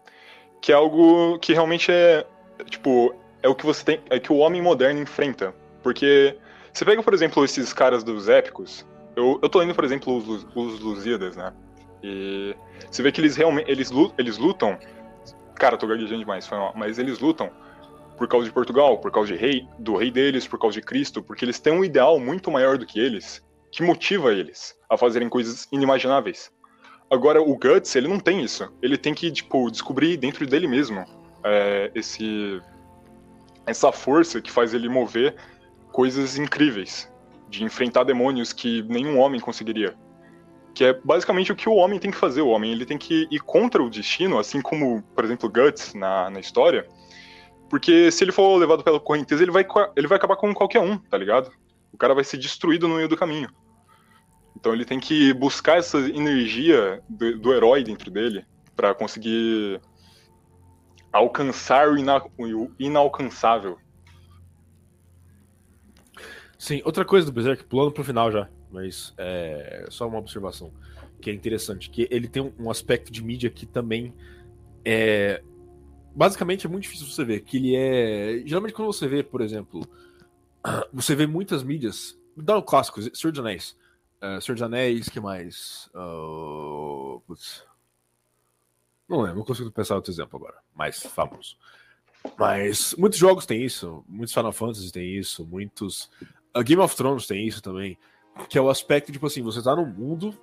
[0.62, 2.26] que é algo que realmente é,
[2.66, 5.54] tipo, é o que você tem, é que o homem moderno enfrenta.
[5.82, 6.38] Porque
[6.72, 10.46] você pega, por exemplo, esses caras dos épicos, eu, eu tô lendo, por exemplo, os,
[10.56, 11.54] os Lusíadas, né?
[12.04, 12.56] E
[12.90, 13.90] você vê que eles realmente, eles,
[14.38, 14.78] lutam,
[15.56, 17.50] cara, tô gaguejando demais, foi mal, mas eles lutam
[18.18, 21.22] por causa de Portugal, por causa de rei, do rei deles, por causa de Cristo,
[21.22, 25.30] porque eles têm um ideal muito maior do que eles, que motiva eles a fazerem
[25.30, 26.52] coisas inimagináveis.
[27.10, 28.70] Agora, o Guts, ele não tem isso.
[28.82, 31.06] Ele tem que, tipo, descobrir dentro dele mesmo
[31.44, 32.62] é, esse,
[33.66, 35.36] essa força que faz ele mover
[35.92, 37.12] coisas incríveis.
[37.50, 39.96] De enfrentar demônios que nenhum homem conseguiria.
[40.76, 42.42] Que é basicamente o que o homem tem que fazer.
[42.42, 46.30] O homem ele tem que ir contra o destino, assim como, por exemplo, Guts na,
[46.30, 46.86] na história.
[47.70, 50.98] Porque se ele for levado pela correnteza, ele vai, ele vai acabar com qualquer um,
[50.98, 51.52] tá ligado?
[51.92, 53.50] O cara vai ser destruído no meio do caminho.
[54.56, 59.80] Então ele tem que buscar essa energia do, do herói dentro dele para conseguir
[61.12, 63.78] alcançar o, ina, o inalcançável.
[66.58, 70.72] Sim, outra coisa do Berserk, pulando pro final já, mas é só uma observação
[71.22, 74.14] que é interessante, que ele tem um aspecto de mídia que também
[74.86, 75.42] é
[76.18, 79.88] basicamente é muito difícil você ver, que ele é geralmente quando você vê, por exemplo,
[80.92, 83.78] você vê muitas mídias, dá o clássico, Senhor dos Anéis,
[84.18, 85.88] uh, Senhor dos Anéis, que mais?
[85.94, 87.64] Uh, putz.
[89.08, 91.56] Não lembro, não consigo pensar outro exemplo agora, mais famoso.
[92.38, 96.10] Mas muitos jogos têm isso, muitos Final Fantasy têm isso, muitos.
[96.52, 97.96] A Game of Thrones tem isso também.
[98.50, 100.38] Que é o aspecto, tipo assim, você tá num mundo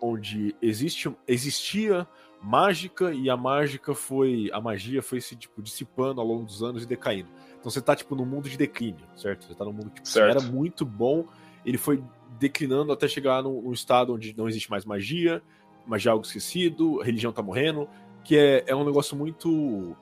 [0.00, 2.06] onde existe, existia
[2.42, 4.50] mágica e a mágica foi.
[4.52, 7.28] A magia foi se tipo, dissipando ao longo dos anos e decaindo.
[7.58, 9.46] Então você tá, tipo, num mundo de declínio, certo?
[9.46, 11.26] Você tá num mundo que tipo, era muito bom,
[11.64, 12.02] ele foi
[12.38, 15.42] declinando até chegar num, num, estado onde não existe mais magia,
[15.84, 17.88] magia é algo esquecido, a religião tá morrendo,
[18.22, 19.96] que é, é um negócio muito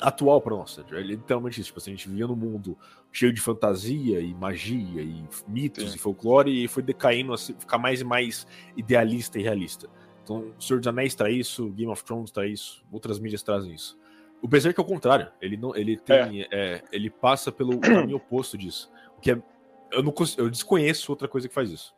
[0.00, 0.78] atual para nós.
[0.90, 1.68] É literalmente isso.
[1.68, 2.76] Tipo, assim, a gente vivia num mundo
[3.12, 5.96] cheio de fantasia e magia e mitos Sim.
[5.96, 9.88] e folclore e foi decaindo a ficar mais e mais idealista e realista.
[10.28, 13.72] Então, o Senhor dos Anéis traz isso, Game of Thrones traz isso, outras mídias trazem
[13.72, 13.98] isso.
[14.42, 15.32] O Berserk é o contrário.
[15.40, 16.48] Ele não, ele tem, é.
[16.50, 18.90] É, ele passa pelo caminho oposto disso.
[19.16, 19.42] O que é,
[19.90, 21.96] eu não eu desconheço outra coisa que faz isso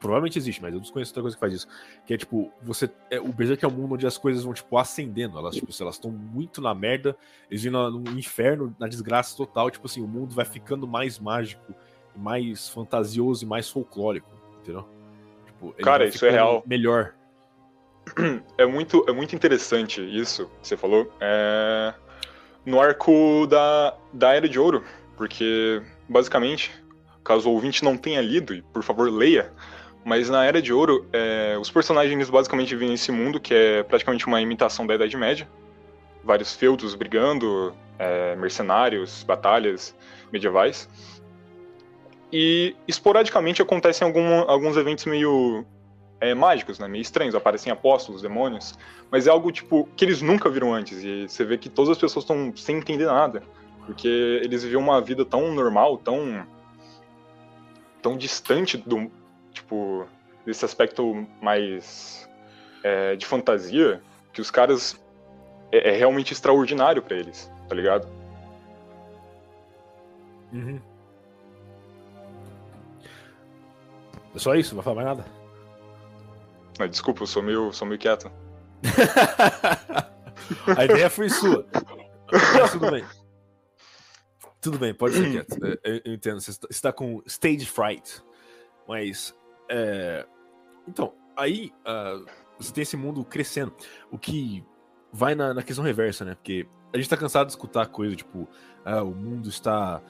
[0.00, 1.68] provavelmente existe, mas eu desconheço outra coisa que faz isso.
[2.06, 2.90] Que é tipo, você.
[3.10, 5.38] É, o Berserk é um mundo onde as coisas vão, tipo, ascendendo.
[5.38, 7.16] Elas, tipo, elas estão muito na merda,
[7.50, 9.70] eles vão no inferno, na desgraça total.
[9.70, 11.74] Tipo assim, o mundo vai ficando mais mágico,
[12.16, 14.88] mais fantasioso e mais folclórico, entendeu?
[15.46, 16.62] Tipo, Cara, isso é real.
[16.66, 17.14] Melhor.
[18.56, 21.12] É muito, é muito interessante isso que você falou.
[21.20, 21.94] É...
[22.64, 24.84] No arco da, da Era de Ouro,
[25.16, 26.72] porque basicamente
[27.24, 29.52] caso o ouvinte não tenha lido, e por favor leia,
[30.04, 34.26] mas na Era de Ouro, é, os personagens basicamente vivem nesse mundo que é praticamente
[34.26, 35.46] uma imitação da Idade Média.
[36.24, 39.94] Vários feudos brigando, é, mercenários, batalhas
[40.32, 40.88] medievais.
[42.32, 45.66] E esporadicamente acontecem algum, alguns eventos meio
[46.20, 46.88] é, mágicos, né?
[46.88, 47.34] meio estranhos.
[47.34, 48.78] Aparecem apóstolos, demônios.
[49.10, 51.02] Mas é algo tipo que eles nunca viram antes.
[51.02, 53.42] E você vê que todas as pessoas estão sem entender nada.
[53.86, 54.08] Porque
[54.42, 56.46] eles viviam uma vida tão normal, tão
[58.02, 59.10] tão distante do,
[59.52, 60.06] tipo,
[60.46, 62.28] desse aspecto mais
[62.82, 64.00] é, de fantasia,
[64.32, 64.98] que os caras
[65.72, 68.08] é, é realmente extraordinário para eles, tá ligado?
[70.52, 70.80] Uhum.
[74.34, 75.37] É só isso, não vai falar mais nada?
[76.78, 78.30] Ah, desculpa, eu sou meio, sou meio quieto.
[80.76, 81.66] A ideia foi sua.
[82.30, 83.04] Mas tudo bem.
[84.60, 85.56] Tudo bem, pode ser quieto.
[85.82, 88.22] Eu, eu entendo, você está com stage fright.
[88.86, 89.34] Mas
[89.68, 90.26] é...
[90.86, 92.24] Então, aí uh,
[92.58, 93.72] você tem esse mundo crescendo.
[94.10, 94.64] O que
[95.12, 96.34] vai na, na, questão reversa, né?
[96.34, 98.48] Porque a gente tá cansado de escutar coisa tipo:
[98.84, 100.02] ah, o mundo está.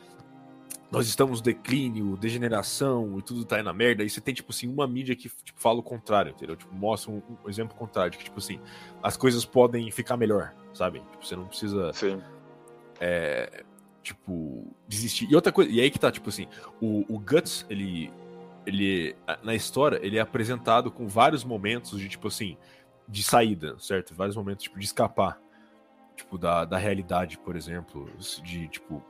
[0.90, 4.02] Nós estamos no declínio, degeneração e tudo tá aí na merda.
[4.02, 6.56] E você tem, tipo assim, uma mídia que tipo, fala o contrário, entendeu?
[6.56, 8.58] Tipo, mostra um, um exemplo contrário, de que, tipo assim,
[9.02, 11.00] as coisas podem ficar melhor, sabe?
[11.00, 11.92] Tipo, você não precisa.
[11.92, 12.22] Sim.
[13.00, 13.64] É,
[14.02, 15.28] tipo, desistir.
[15.30, 16.48] E outra coisa, e aí que tá, tipo assim,
[16.80, 18.10] o, o Guts, ele
[18.68, 22.56] ele na história ele é apresentado com vários momentos de tipo assim
[23.08, 24.14] de saída, certo?
[24.14, 25.40] Vários momentos tipo de escapar,
[26.14, 28.10] tipo da, da realidade, por exemplo,
[28.42, 29.02] de tipo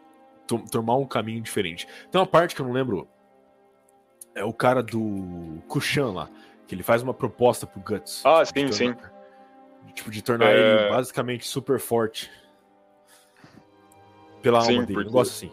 [0.49, 1.87] to tomar um caminho diferente.
[2.11, 3.07] Tem uma parte que eu não lembro
[4.35, 6.29] é o cara do Kushan lá,
[6.67, 8.25] que ele faz uma proposta pro Guts.
[8.25, 8.95] Ah, sim, sim.
[9.95, 10.59] Tipo de tornar é...
[10.59, 12.31] ele basicamente super forte
[14.41, 14.95] pela sim, alma dele.
[14.95, 15.09] Porque...
[15.09, 15.53] Eu gosto assim.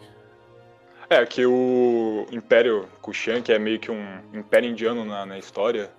[1.08, 5.90] É, que o Império Kushan, que é meio que um império indiano na, na história,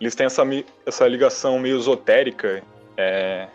[0.00, 0.42] eles têm essa,
[0.86, 2.62] essa ligação meio esotérica,
[2.96, 3.48] é,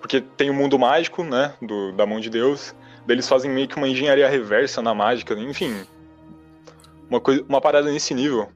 [0.00, 2.74] porque tem o mundo mágico, né, do, da mão de Deus,
[3.08, 5.84] eles fazem meio que uma engenharia reversa na mágica, enfim,
[7.08, 8.48] uma, coisa, uma parada nesse nível.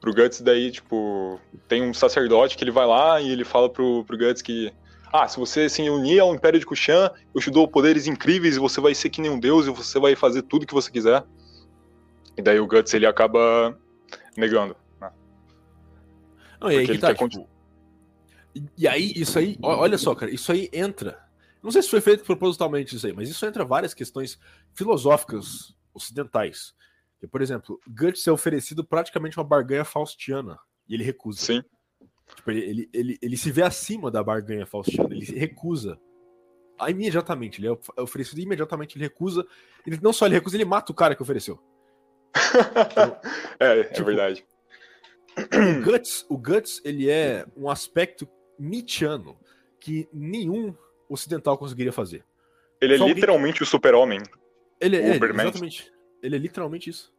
[0.00, 4.02] Pro Guts, daí, tipo, tem um sacerdote que ele vai lá e ele fala pro,
[4.04, 4.72] pro Guts que
[5.12, 8.60] ah, se você se unir ao Império de Kushan, eu te dou poderes incríveis e
[8.60, 11.24] você vai ser que nem um deus e você vai fazer tudo que você quiser.
[12.36, 13.76] E daí o Guts ele acaba
[14.36, 14.76] negando.
[15.00, 15.10] Né?
[16.60, 17.48] Não, e aí que tá, tipo...
[18.76, 21.18] E aí, isso aí, olha só, cara, isso aí entra.
[21.62, 24.38] Não sei se foi feito propositalmente isso aí, mas isso entra várias questões
[24.74, 26.74] filosóficas ocidentais.
[27.18, 31.40] Que, por exemplo, Guts é oferecido praticamente uma barganha faustiana e ele recusa.
[31.40, 31.62] Sim.
[32.34, 36.00] Tipo, ele, ele, ele, ele se vê acima da barganha faustiana, ele recusa.
[36.78, 39.46] Aí, imediatamente, ele é oferecido imediatamente, ele recusa.
[39.86, 41.60] Ele, não só ele recusa, ele mata o cara que ofereceu.
[43.60, 44.46] é, é tipo, verdade.
[45.36, 48.26] O Guts, o Guts, ele é um aspecto
[48.58, 49.38] Nietzscheano
[49.78, 50.74] que nenhum
[51.10, 52.24] ocidental conseguiria fazer.
[52.80, 53.62] Ele é Só literalmente alguém...
[53.62, 54.20] o super-homem.
[54.80, 55.92] Ele é, é exatamente.
[56.22, 57.12] Ele é literalmente isso.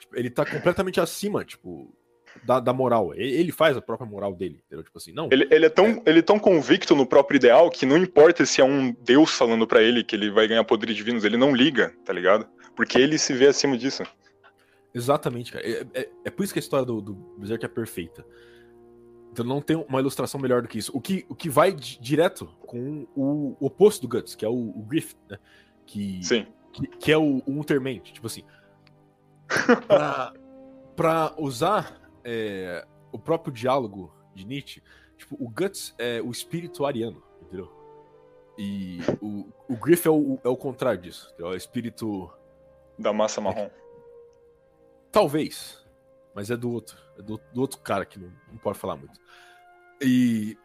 [0.00, 1.94] Tipo, ele tá completamente acima, tipo,
[2.42, 3.14] da, da, moral.
[3.14, 4.82] Ele faz a própria moral dele, entendeu?
[4.82, 5.28] Tipo assim, não.
[5.30, 6.02] Ele, ele, é tão, é...
[6.06, 9.66] ele é tão convicto no próprio ideal que não importa se é um Deus falando
[9.66, 12.46] para ele que ele vai ganhar poderes divinos, ele não liga, tá ligado?
[12.74, 14.02] Porque ele se vê acima disso.
[14.94, 15.66] Exatamente, cara.
[15.66, 18.24] É, é, é por isso que a história do, do Berserk é perfeita.
[19.34, 20.92] Então não tem uma ilustração melhor do que isso.
[20.94, 24.52] O que, o que vai direto com o, o oposto do Guts, que é o,
[24.52, 25.38] o Griff, né?
[25.84, 26.46] Que, Sim.
[26.72, 28.02] Que, que é o, o Unterment.
[28.12, 28.44] Tipo assim.
[29.88, 30.32] pra,
[30.94, 34.80] pra usar é, o próprio diálogo de Nietzsche,
[35.18, 37.68] tipo, o Guts é o espírito ariano, entendeu?
[38.56, 41.48] E o, o Griff é o, é o contrário disso, entendeu?
[41.48, 42.30] é o espírito.
[42.96, 43.68] Da massa marrom.
[45.10, 45.83] Talvez,
[46.34, 49.20] mas é do outro, é do, do outro cara que não, não pode falar muito.
[50.00, 50.58] E.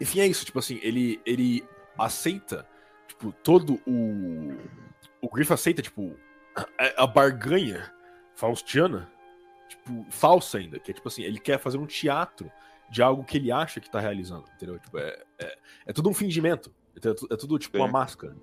[0.00, 1.64] Enfim, é isso, tipo assim, ele, ele
[1.98, 2.66] aceita,
[3.08, 4.56] tipo, todo o.
[5.22, 6.16] O Griff aceita, tipo,
[6.54, 7.92] a, a barganha
[8.34, 9.10] faustiana
[9.68, 12.50] tipo, falsa ainda, que é tipo assim, ele quer fazer um teatro
[12.90, 14.78] de algo que ele acha que tá realizando, entendeu?
[14.78, 17.82] Tipo, é, é, é tudo um fingimento, é, tudo, é tudo tipo Sim.
[17.84, 18.36] uma máscara.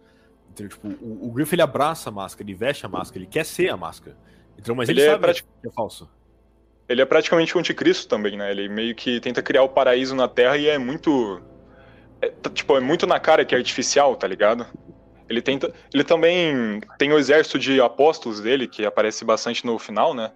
[0.49, 0.69] Entendeu?
[0.69, 3.69] Tipo, o, o Griff ele abraça a máscara, ele veste a máscara, ele quer ser
[3.69, 4.17] a máscara.
[4.57, 5.45] Então, mas ele, ele é sabe pratic...
[5.61, 6.09] que é falso.
[6.89, 8.49] Ele é praticamente o anticristo também, né?
[8.49, 11.41] Ele meio que tenta criar o paraíso na Terra e é muito.
[12.21, 14.65] É, tipo, é muito na cara que é artificial, tá ligado?
[15.29, 15.73] Ele tenta.
[15.93, 20.31] Ele também tem o exército de apóstolos dele, que aparece bastante no final, né?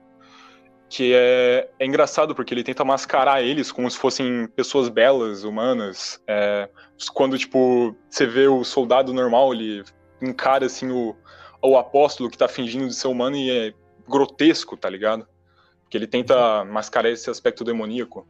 [0.92, 6.22] que é, é engraçado porque ele tenta mascarar eles como se fossem pessoas belas, humanas.
[6.28, 6.68] É,
[7.14, 9.86] quando, tipo, você vê o soldado normal, ele
[10.22, 11.16] encara, assim, o,
[11.62, 13.74] o apóstolo que tá fingindo de ser humano e é
[14.12, 15.28] grotesco, tá ligado?
[15.82, 18.28] Porque ele tenta mascarar esse aspecto demoníaco.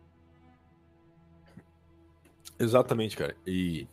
[2.57, 3.35] Exatamente, cara.
[3.45, 3.87] E,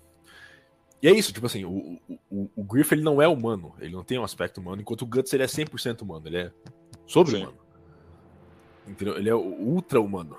[1.03, 1.99] e é isso, tipo assim, o,
[2.31, 5.07] o, o Griff ele não é humano, ele não tem um aspecto humano, enquanto o
[5.07, 6.53] Guts ele é 100% humano, ele é
[7.07, 7.59] sobre-humano.
[8.87, 9.17] Entendeu?
[9.17, 10.37] Ele é ultra-humano.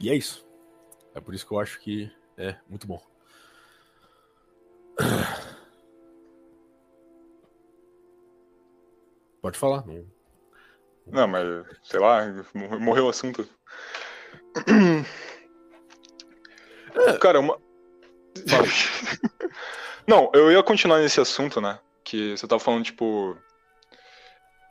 [0.00, 0.44] E é isso.
[1.14, 3.00] É por isso que eu acho que é muito bom.
[9.44, 9.84] Pode falar.
[9.86, 10.06] Não,
[11.06, 12.22] não mas sei lá,
[12.80, 13.46] morreu o assunto.
[16.96, 17.12] É.
[17.18, 17.60] Cara, uma.
[20.08, 21.78] não, eu ia continuar nesse assunto, né?
[22.02, 23.36] Que você tava falando, tipo,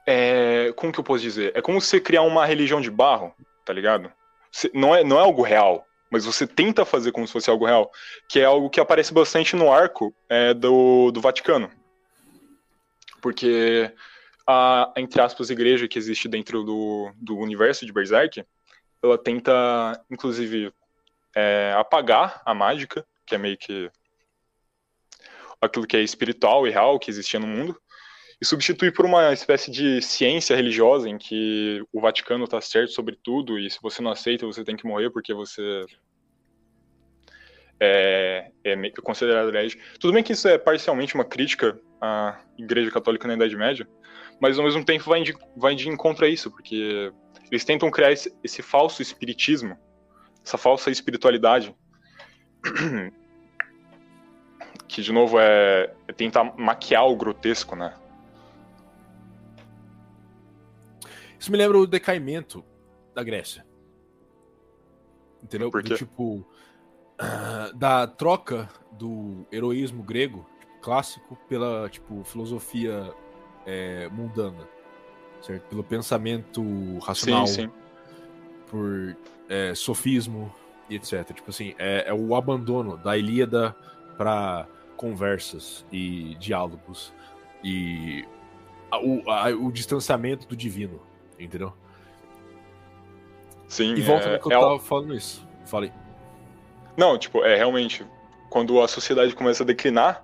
[0.07, 1.51] é, como que eu posso dizer?
[1.55, 3.31] É como você criar uma religião de barro,
[3.63, 4.11] tá ligado?
[4.51, 7.67] Você, não, é, não é algo real, mas você tenta fazer como se fosse algo
[7.67, 7.91] real,
[8.27, 11.69] que é algo que aparece bastante no arco é, do, do Vaticano.
[13.21, 13.93] Porque
[14.47, 18.45] a, entre aspas, igreja que existe dentro do, do universo de Berserk,
[19.01, 20.73] ela tenta, inclusive,
[21.35, 23.89] é, apagar a mágica, que é meio que
[25.61, 27.79] aquilo que é espiritual e real que existia no mundo,
[28.41, 33.17] e substituir por uma espécie de ciência religiosa em que o Vaticano está certo sobre
[33.23, 35.85] tudo e se você não aceita você tem que morrer porque você
[37.79, 39.79] é, é considerado herege.
[39.99, 43.87] Tudo bem que isso é parcialmente uma crítica à Igreja Católica na Idade Média,
[44.39, 47.11] mas ao mesmo tempo vai de, vai de encontro a isso, porque
[47.49, 49.77] eles tentam criar esse, esse falso espiritismo,
[50.43, 51.75] essa falsa espiritualidade,
[54.87, 57.93] que de novo é, é tentar maquiar o grotesco, né?
[61.39, 62.63] Isso me lembra o decaimento
[63.13, 63.65] da Grécia.
[65.43, 65.69] Entendeu?
[65.69, 65.95] Por quê?
[65.95, 70.47] tipo, uh, da troca do heroísmo grego
[70.81, 73.13] clássico pela tipo filosofia
[73.65, 74.67] é, mundana,
[75.41, 75.63] certo?
[75.63, 76.63] Pelo pensamento
[76.99, 77.71] racional, sim, sim.
[78.67, 79.15] por
[79.49, 80.53] é, sofismo
[80.89, 81.33] e etc.
[81.33, 83.75] Tipo assim, é, é o abandono da Ilíada
[84.17, 87.13] para conversas e diálogos
[87.63, 88.25] e
[88.91, 91.01] a, o, a, o distanciamento do divino,
[91.39, 91.73] entendeu?
[93.67, 93.95] Sim.
[93.95, 95.47] E volta é, no que eu é tava falando isso.
[95.65, 95.91] Falei.
[96.95, 98.05] Não, tipo, é realmente
[98.49, 100.23] quando a sociedade começa a declinar,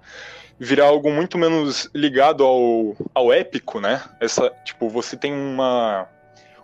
[0.60, 4.04] virar algo muito menos ligado ao, ao épico, né?
[4.20, 6.08] Essa, tipo, você tem uma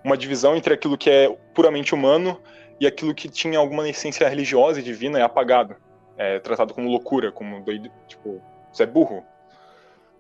[0.04, 2.40] uma divisão entre aquilo que é puramente humano
[2.80, 5.76] e aquilo que tinha alguma essência religiosa e divina é apagado.
[6.16, 8.40] É tratado como loucura, como doido, tipo,
[8.72, 9.26] você é burro.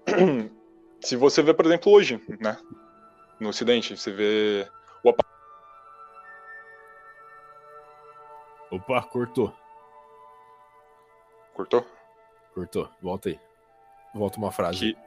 [1.01, 2.57] Se você vê, por exemplo, hoje, né?
[3.39, 3.95] no Ocidente.
[3.95, 4.67] Você vê
[5.03, 5.13] o
[8.71, 9.53] Opa, cortou.
[11.53, 11.85] Cortou?
[12.53, 12.89] Cortou.
[13.01, 13.39] Volta aí.
[14.15, 14.79] Volta uma frase.
[14.79, 14.97] Que...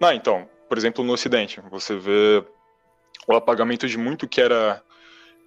[0.00, 2.44] Não, então, por exemplo, no Ocidente, você vê
[3.26, 4.82] o apagamento de muito que era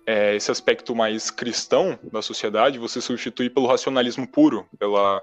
[0.06, 5.22] é, esse aspecto mais cristão da sociedade, você substitui pelo racionalismo puro, pela.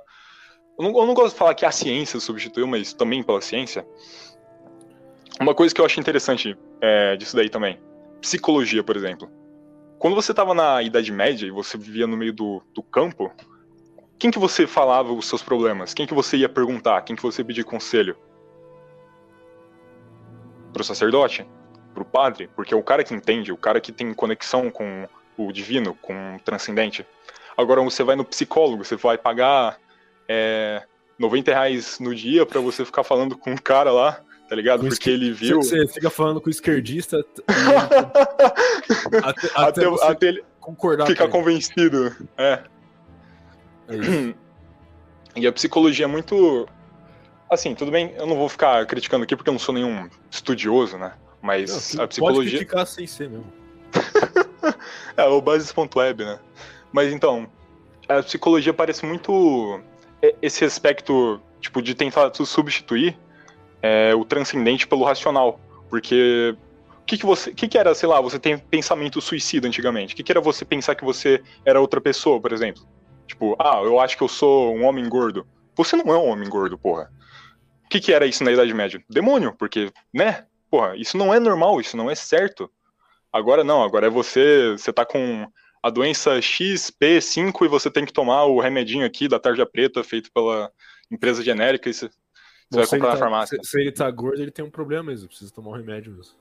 [0.79, 3.85] Eu não, eu não gosto de falar que a ciência substituiu, mas também pela ciência
[5.41, 7.81] uma coisa que eu acho interessante é, disso daí também,
[8.21, 9.31] psicologia, por exemplo.
[9.99, 13.33] Quando você estava na Idade Média e você vivia no meio do, do campo,
[14.19, 15.95] quem que você falava os seus problemas?
[15.95, 17.03] Quem que você ia perguntar?
[17.03, 18.17] Quem que você pedir conselho?
[20.73, 21.47] Pro sacerdote?
[21.95, 22.51] Pro padre?
[22.55, 25.07] Porque é o cara que entende, o cara que tem conexão com
[25.37, 27.07] o divino, com o transcendente.
[27.57, 29.79] Agora você vai no psicólogo, você vai pagar
[30.29, 30.83] é,
[31.19, 34.81] 90 reais no dia para você ficar falando com um cara lá, tá ligado?
[34.81, 35.63] Com Porque ele viu.
[35.63, 37.19] Você fica falando com o esquerdista
[39.23, 41.07] até, até, até, até ele concordar.
[41.07, 42.17] Ficar convencido.
[42.37, 42.63] É.
[43.89, 44.35] é
[45.37, 46.69] e a psicologia é muito.
[47.51, 50.99] Assim, tudo bem, eu não vou ficar criticando aqui porque eu não sou nenhum estudioso,
[50.99, 51.13] né?
[51.41, 52.43] Mas não, a psicologia.
[52.43, 53.53] Pode criticar sem ser mesmo.
[55.17, 56.39] é, o basis.web, né?
[56.93, 57.49] Mas então,
[58.09, 59.81] a psicologia parece muito
[60.43, 63.17] esse aspecto, tipo, de tentar substituir
[63.81, 65.61] é, o transcendente pelo racional.
[65.89, 66.55] Porque
[67.01, 67.53] o que, que você.
[67.53, 70.13] que, que era, sei lá, você tem pensamento suicida antigamente?
[70.13, 72.83] O que, que era você pensar que você era outra pessoa, por exemplo?
[73.29, 75.47] Tipo, ah, eu acho que eu sou um homem gordo.
[75.77, 77.13] Você não é um homem gordo, porra.
[77.85, 79.05] O que, que era isso na Idade Média?
[79.09, 80.47] Demônio, porque, né?
[80.71, 82.71] Porra, isso não é normal, isso não é certo.
[83.33, 84.73] Agora não, agora é você.
[84.73, 85.47] Você tá com
[85.83, 90.33] a doença XP5 e você tem que tomar o remedinho aqui da tarja preta feito
[90.33, 90.73] pela
[91.11, 92.11] empresa genérica e você,
[92.71, 93.59] você vai comprar tá, na farmácia.
[93.63, 96.35] Se, se, ele tá gordo, ele tem um problema mesmo, precisa tomar um remédio mesmo.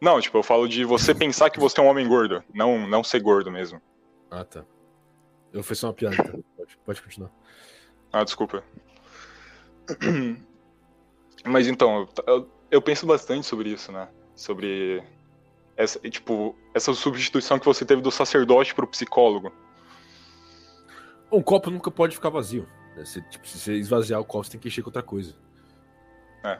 [0.00, 3.04] Não, tipo, eu falo de você pensar que você é um homem gordo, não, não
[3.04, 3.80] ser gordo mesmo.
[4.30, 4.64] Ah, tá.
[5.52, 6.42] Eu fiz só uma piada, então.
[6.56, 7.30] pode, pode continuar.
[8.12, 8.64] Ah, desculpa.
[11.44, 14.08] Mas então, eu, eu penso bastante sobre isso, né?
[14.34, 15.02] Sobre
[15.76, 19.52] essa, tipo, essa substituição que você teve do sacerdote pro psicólogo.
[21.30, 22.68] Um copo nunca pode ficar vazio.
[22.96, 23.04] Né?
[23.04, 25.34] Se, tipo, se você esvaziar o copo, você tem que encher com outra coisa.
[26.44, 26.58] É.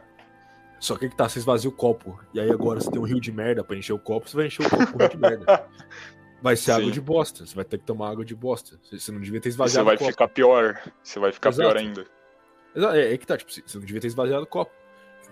[0.80, 2.18] Só que que tá, você esvazia o copo.
[2.34, 4.46] E aí agora você tem um rio de merda pra encher o copo, você vai
[4.46, 5.66] encher o copo com rio de merda.
[6.42, 6.80] Vai ser Sim.
[6.80, 7.46] água de bosta.
[7.46, 8.78] Você vai ter que tomar água de bosta.
[8.90, 9.98] Você não devia ter esvaziado o copo.
[9.98, 10.92] Você vai ficar pior.
[11.02, 11.68] Você vai ficar Exato.
[11.68, 12.06] pior ainda.
[12.74, 14.72] É, é que tá, tipo, você não devia ter esvaziado o copo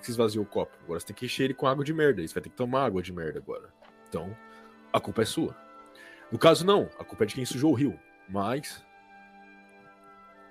[0.01, 0.77] que você esvaziou o copo.
[0.83, 2.27] Agora você tem que encher ele com água de merda.
[2.27, 3.73] você vai ter que tomar água de merda agora.
[4.09, 4.37] Então,
[4.93, 5.55] a culpa é sua.
[6.33, 6.89] No caso, não.
[6.99, 7.99] A culpa é de quem sujou o rio.
[8.29, 8.85] Mas.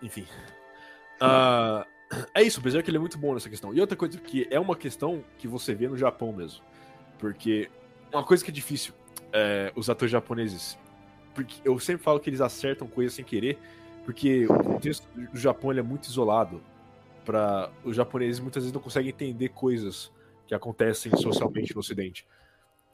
[0.01, 0.25] Enfim.
[1.21, 1.85] Uh,
[2.33, 3.73] é isso, apesar que ele é muito bom nessa questão.
[3.73, 6.63] E outra coisa que é uma questão que você vê no Japão mesmo.
[7.17, 7.69] Porque
[8.13, 8.93] uma coisa que é difícil,
[9.33, 10.77] é, os atores japoneses.
[11.33, 13.57] Porque eu sempre falo que eles acertam coisas sem querer,
[14.05, 16.61] porque o contexto do Japão é muito isolado
[17.25, 20.11] para os japoneses muitas vezes não conseguem entender coisas
[20.47, 22.27] que acontecem socialmente no Ocidente.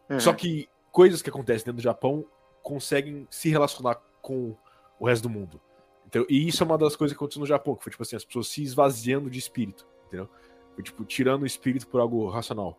[0.10, 0.20] Uhum.
[0.20, 2.26] Só que coisas que acontecem dentro do Japão
[2.62, 4.56] conseguem se relacionar com
[5.00, 5.62] o resto do mundo.
[6.06, 8.16] Então, e isso é uma das coisas que aconteceu no Japão, que foi tipo assim,
[8.16, 10.30] as pessoas se esvaziando de espírito, entendeu?
[10.74, 12.78] Foi tipo, tirando o espírito por algo racional.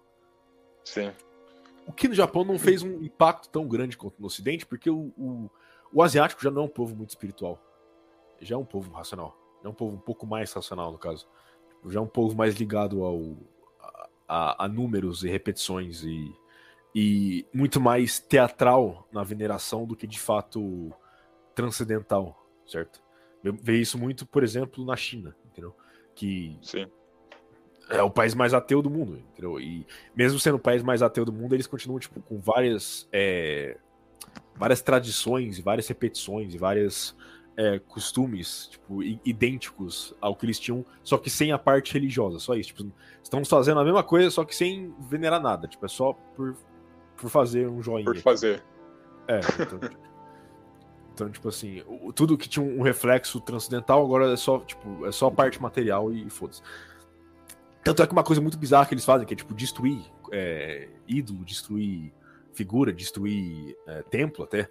[0.84, 1.10] Sim.
[1.86, 5.12] O que no Japão não fez um impacto tão grande quanto no Ocidente, porque o,
[5.16, 5.50] o,
[5.92, 7.62] o asiático já não é um povo muito espiritual.
[8.40, 9.36] Já é um povo racional.
[9.64, 11.26] É um povo um pouco mais racional, no caso
[11.90, 13.36] já é um povo mais ligado ao,
[14.28, 16.32] a, a números e repetições e,
[16.94, 20.92] e muito mais teatral na veneração do que de fato
[21.54, 23.02] transcendental, certo?
[23.42, 25.74] Vê isso muito, por exemplo, na China, entendeu?
[26.14, 26.90] Que Sim.
[27.88, 29.60] É o país mais ateu do mundo, entendeu?
[29.60, 33.78] E mesmo sendo o país mais ateu do mundo, eles continuam tipo com várias é,
[34.54, 37.16] várias tradições, várias repetições e várias
[37.56, 42.54] é, costumes, tipo, idênticos ao que eles tinham, só que sem a parte religiosa, só
[42.54, 42.74] isso.
[42.74, 45.66] Tipo, estamos fazendo a mesma coisa, só que sem venerar nada.
[45.66, 46.54] Tipo, é só por,
[47.16, 48.04] por fazer um joinha.
[48.04, 48.62] Por fazer.
[49.26, 49.96] É, então, tipo,
[51.14, 51.82] então, tipo assim,
[52.14, 56.12] tudo que tinha um reflexo transcendental agora é só, tipo, é só a parte material
[56.12, 56.60] e, e foda-se.
[57.86, 60.88] Tanto é que uma coisa muito bizarra que eles fazem, que é, tipo, destruir é,
[61.06, 62.12] ídolo, destruir
[62.52, 64.68] figura, destruir é, templo até,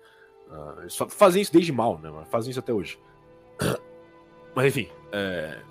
[0.49, 2.11] Uh, eles fazem isso desde mal, né?
[2.29, 2.99] Fazem isso até hoje.
[4.55, 4.89] Mas enfim.
[5.11, 5.61] É...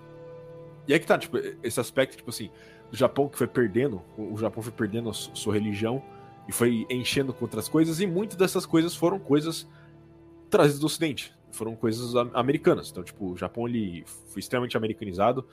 [0.86, 2.50] E aí que tá, tipo, esse aspecto, tipo assim,
[2.90, 6.02] do Japão que foi perdendo, o Japão foi perdendo a sua religião
[6.46, 9.66] e foi enchendo com outras coisas, e muitas dessas coisas foram coisas
[10.50, 12.90] trazidas do Ocidente, foram coisas americanas.
[12.90, 15.46] Então, tipo, o Japão ele foi extremamente americanizado.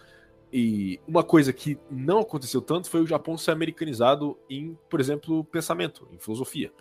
[0.51, 5.45] E uma coisa que não aconteceu tanto foi o Japão ser americanizado em, por exemplo,
[5.45, 6.73] pensamento, em filosofia.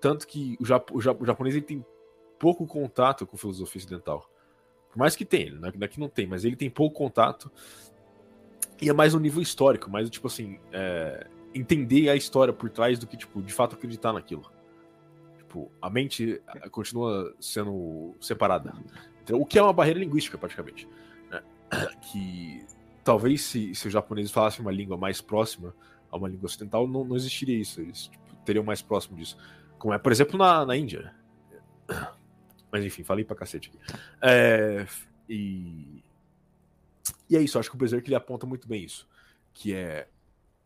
[0.00, 1.84] Tanto que o, Jap o, Jap o japonês ele tem
[2.38, 4.28] pouco contato com filosofia ocidental.
[4.90, 7.50] Por mais que tenha, daqui não tem, mas ele tem pouco contato.
[8.80, 12.98] E é mais no nível histórico, mais tipo assim, é, entender a história por trás
[12.98, 14.50] do que, tipo, de fato acreditar naquilo.
[15.38, 18.72] Tipo, a mente é, continua sendo separada.
[19.22, 20.88] Então, o que é uma barreira linguística, praticamente.
[22.00, 22.66] Que
[23.02, 25.74] talvez se, se os japoneses falassem uma língua mais próxima
[26.10, 27.80] a uma língua ocidental, não, não existiria isso.
[27.80, 29.36] Eles tipo, teriam mais próximo disso.
[29.78, 31.14] Como é, por exemplo, na, na Índia.
[32.70, 33.78] Mas enfim, falei pra cacete aqui.
[34.22, 34.86] É,
[35.28, 36.02] e,
[37.28, 39.08] e é isso, acho que o Berserk ele aponta muito bem isso.
[39.52, 40.08] Que é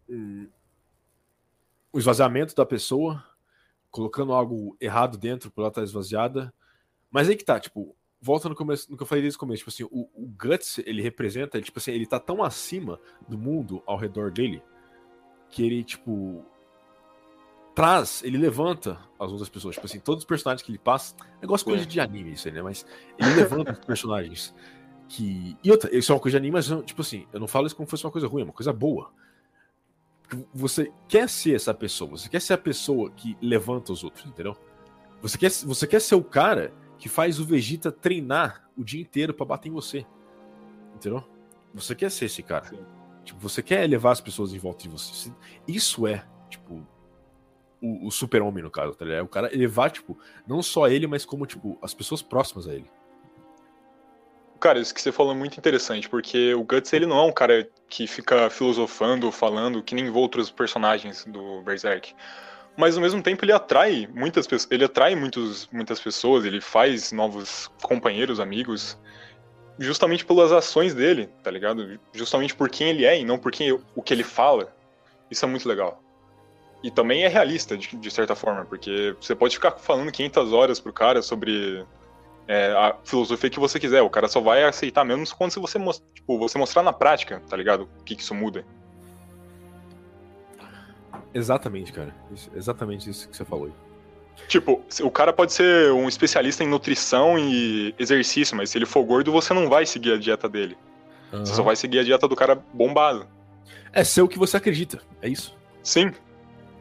[0.09, 0.48] um,
[1.92, 3.24] o esvaziamento da pessoa,
[3.90, 6.52] colocando algo errado dentro por ela estar esvaziada.
[7.11, 9.58] Mas aí que tá, tipo, volta no começo, no que eu falei desde o começo,
[9.58, 12.98] tipo assim, o, o Guts, ele representa, ele, tipo assim, ele tá tão acima
[13.28, 14.62] do mundo ao redor dele
[15.48, 16.44] que ele, tipo,
[17.76, 19.74] traz, ele levanta as outras pessoas.
[19.74, 21.14] Tipo assim, todos os personagens que ele passa.
[21.40, 21.86] Negócio coisa é.
[21.86, 22.62] de anime, isso aí, né?
[22.62, 22.86] Mas
[23.18, 24.54] ele levanta os personagens.
[25.08, 25.56] Que.
[25.62, 27.76] E outra, isso é uma coisa de anime, mas, tipo assim, eu não falo isso
[27.76, 29.12] como se fosse uma coisa ruim, é uma coisa boa.
[30.52, 34.56] Você quer ser essa pessoa, você quer ser a pessoa que levanta os outros, entendeu?
[35.20, 39.34] Você quer, você quer ser o cara que faz o Vegeta treinar o dia inteiro
[39.34, 40.07] para bater em você.
[40.94, 41.22] Entendeu?
[41.74, 42.70] Você quer ser esse cara.
[43.24, 45.32] Tipo, você quer levar as pessoas em volta de você.
[45.66, 46.86] Isso é, tipo,
[47.82, 49.20] o, o super-homem, no caso, tá ligado?
[49.20, 52.74] É o cara elevar, tipo, não só ele, mas como, tipo, as pessoas próximas a
[52.74, 52.90] ele.
[54.59, 57.32] Cara, isso que você falou é muito interessante, porque o Guts, ele não é um
[57.32, 62.14] cara que fica filosofando, falando, que nem outros personagens do Berserk.
[62.77, 67.11] Mas ao mesmo tempo ele atrai muitas pessoas, ele atrai muitos, muitas pessoas, ele faz
[67.11, 68.99] novos companheiros, amigos,
[69.79, 71.99] justamente pelas ações dele, tá ligado?
[72.12, 74.74] Justamente por quem ele é e não por quem, o que ele fala.
[75.31, 76.03] Isso é muito legal.
[76.83, 80.79] E também é realista, de, de, certa forma, porque você pode ficar falando 500 horas
[80.79, 81.85] pro cara sobre
[82.47, 85.79] é, a filosofia que você quiser, o cara só vai aceitar mesmo quando você,
[86.14, 87.89] tipo, você mostrar na prática, tá ligado?
[87.99, 88.64] O que, que isso muda.
[91.35, 92.14] Exatamente, cara.
[92.33, 93.70] Isso, exatamente isso que você falou.
[94.49, 99.03] Tipo, o cara pode ser um especialista em nutrição e exercício, mas se ele for
[99.05, 100.77] gordo, você não vai seguir a dieta dele.
[101.33, 101.45] Uhum.
[101.45, 103.27] Você só vai seguir a dieta do cara bombado.
[103.93, 105.57] É ser o que você acredita, é isso.
[105.83, 106.12] Sim,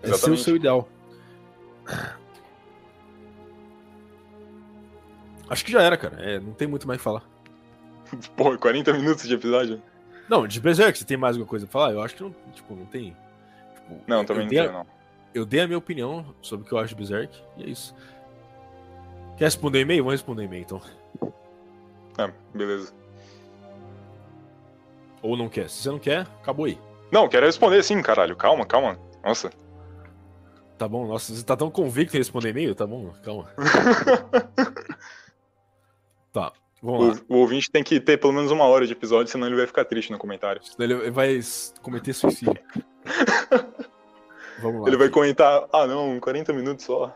[0.06, 0.40] Exatamente.
[0.40, 0.90] É o seu ideal.
[5.50, 6.18] Acho que já era, cara.
[6.20, 7.24] É, não tem muito mais que falar.
[8.36, 9.82] Pô, 40 minutos de episódio?
[10.30, 11.94] Não, de Berserk, você tem mais alguma coisa pra falar?
[11.94, 13.16] Eu acho que não, tipo, não tem.
[13.88, 14.86] Tipo, não, também não tenho, não.
[15.34, 17.96] Eu dei a minha opinião sobre o que eu acho de Berserk, e é isso.
[19.38, 20.04] Quer responder e-mail?
[20.04, 20.82] Vamos responder e-mail, então.
[22.18, 22.94] É, beleza.
[25.22, 25.70] Ou não quer?
[25.70, 26.80] Se você não quer, acabou aí.
[27.12, 28.36] Não, quero responder sim, caralho.
[28.36, 28.98] Calma, calma.
[29.24, 29.50] Nossa.
[30.78, 32.76] Tá bom, nossa, você tá tão convicto em responder e-mail?
[32.76, 33.50] Tá bom, calma.
[36.32, 36.52] tá.
[36.88, 39.66] O, o, ouvinte tem que ter pelo menos uma hora de episódio, senão ele vai
[39.66, 40.62] ficar triste no comentário.
[40.78, 41.40] Ele vai
[41.82, 42.54] cometer suicídio.
[44.62, 44.88] vamos lá.
[44.88, 47.16] Ele vai comentar, ah não, 40 minutos só.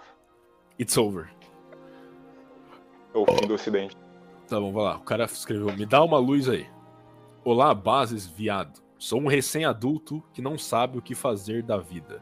[0.79, 1.29] It's over.
[3.13, 3.95] É o fim do ocidente.
[4.47, 4.97] Tá bom, vai lá.
[4.97, 6.67] O cara escreveu, me dá uma luz aí.
[7.43, 8.81] Olá, bases, viado.
[8.97, 12.21] Sou um recém-adulto que não sabe o que fazer da vida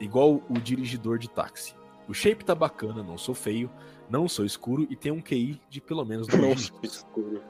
[0.00, 1.74] igual o dirigidor de táxi.
[2.10, 3.70] O shape tá bacana, não sou feio,
[4.08, 6.96] não sou escuro e tenho um QI de pelo menos dois dígitos.
[6.96, 7.40] escuro.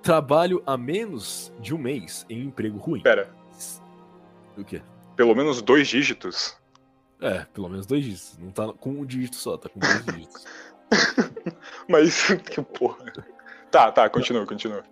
[0.00, 3.02] Trabalho há menos de um mês em um emprego ruim.
[3.02, 3.34] Pera.
[4.56, 4.80] O quê?
[5.16, 6.56] Pelo menos dois dígitos?
[7.20, 8.38] É, pelo menos dois dígitos.
[8.38, 10.44] Não tá com um dígito só, tá com dois dígitos.
[11.88, 13.12] Mas que porra.
[13.68, 14.84] Tá, tá, continua, continua.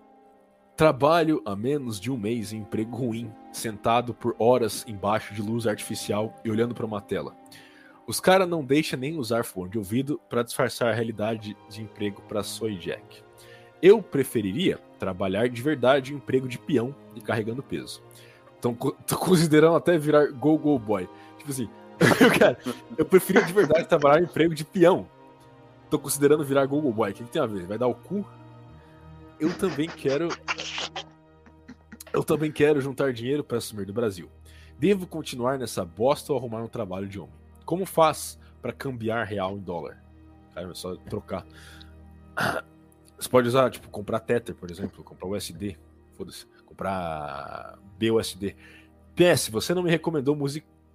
[0.77, 5.69] Trabalho há menos de um mês em emprego ruim, sentado por horas embaixo de luz
[5.69, 7.37] artificial e olhando para uma tela.
[8.11, 12.21] Os caras não deixam nem usar fone de ouvido para disfarçar a realidade de emprego
[12.23, 13.23] para Soy Jack.
[13.81, 18.03] Eu preferiria trabalhar de verdade em emprego de peão e carregando peso.
[18.59, 21.09] Então, tô considerando até virar go go boy.
[21.39, 21.71] Tipo assim,
[22.37, 22.59] cara,
[22.99, 25.09] eu preferia de verdade trabalhar em emprego de peão.
[25.89, 27.13] Tô considerando virar go go boy.
[27.13, 27.65] O que, que tem a ver?
[27.65, 28.27] Vai dar o cu?
[29.39, 30.27] eu também quero.
[32.13, 34.29] Eu também quero juntar dinheiro para assumir do Brasil.
[34.77, 37.40] Devo continuar nessa bosta ou arrumar um trabalho de homem?
[37.71, 40.03] Como faz para cambiar real em dólar?
[40.53, 41.47] Cara, é só trocar.
[43.17, 45.79] Você pode usar, tipo, comprar Tether, por exemplo, comprar USD.
[46.15, 46.47] Foda-se.
[46.67, 48.57] Comprar BUSD.
[49.15, 50.37] PS, você não me recomendou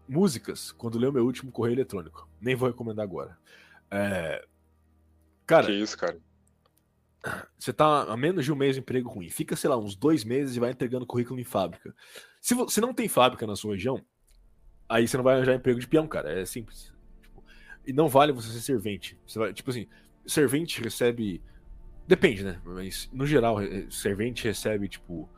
[0.06, 2.28] músicas quando leu meu último correio eletrônico.
[2.42, 3.38] Nem vou recomendar agora.
[3.90, 4.46] É...
[5.48, 5.68] Cara.
[5.68, 6.20] Que isso, cara?
[7.58, 9.30] Você tá a menos de um mês de emprego ruim.
[9.30, 11.96] Fica, sei lá, uns dois meses e vai entregando currículo em fábrica.
[12.42, 14.04] Se você não tem fábrica na sua região,
[14.88, 16.40] aí você não vai arranjar emprego de peão, cara.
[16.40, 16.92] É simples.
[17.22, 17.44] Tipo,
[17.86, 19.18] e não vale você ser servente.
[19.26, 19.88] Você vai, tipo assim,
[20.26, 21.42] servente recebe.
[22.08, 22.60] Depende, né?
[22.64, 23.58] Mas no geral,
[23.90, 25.30] servente recebe, tipo,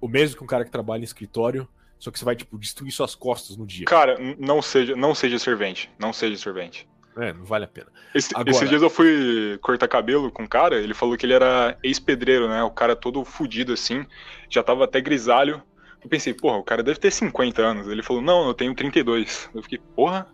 [0.00, 2.92] o mesmo que um cara que trabalha em escritório, só que você vai, tipo, destruir
[2.92, 3.86] suas costas no dia.
[3.86, 5.90] Cara, não seja, não seja servente.
[5.98, 6.88] Não seja servente.
[7.16, 7.86] É, não vale a pena.
[8.14, 8.50] Esse, Agora...
[8.50, 12.48] Esses dias eu fui cortar cabelo com um cara, ele falou que ele era ex-pedreiro,
[12.48, 12.62] né?
[12.62, 14.04] O cara todo fudido assim,
[14.50, 15.62] já tava até grisalho,
[16.04, 17.88] Eu pensei, porra, o cara deve ter 50 anos.
[17.88, 19.48] Ele falou, não, eu tenho 32.
[19.54, 20.28] Eu fiquei, porra.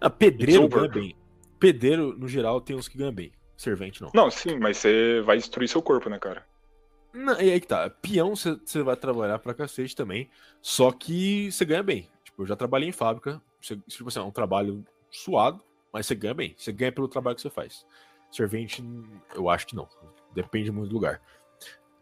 [0.00, 1.16] Ah, pedreiro ganha bem.
[1.60, 3.32] Pedreiro, no geral, tem uns que ganham bem.
[3.56, 4.10] Servente, não.
[4.12, 6.44] Não, sim, mas você vai destruir seu corpo, né, cara?
[7.12, 7.88] Não, e aí que tá.
[7.88, 10.28] Peão você vai trabalhar pra cacete também.
[10.60, 12.08] Só que você ganha bem.
[12.24, 13.40] Tipo, eu já trabalhei em fábrica.
[13.60, 15.62] Você, tipo assim, é um trabalho suado,
[15.92, 16.54] mas você ganha bem.
[16.58, 17.86] Você ganha pelo trabalho que você faz.
[18.32, 18.84] Servente,
[19.36, 19.88] eu acho que não.
[20.34, 21.22] Depende muito do lugar.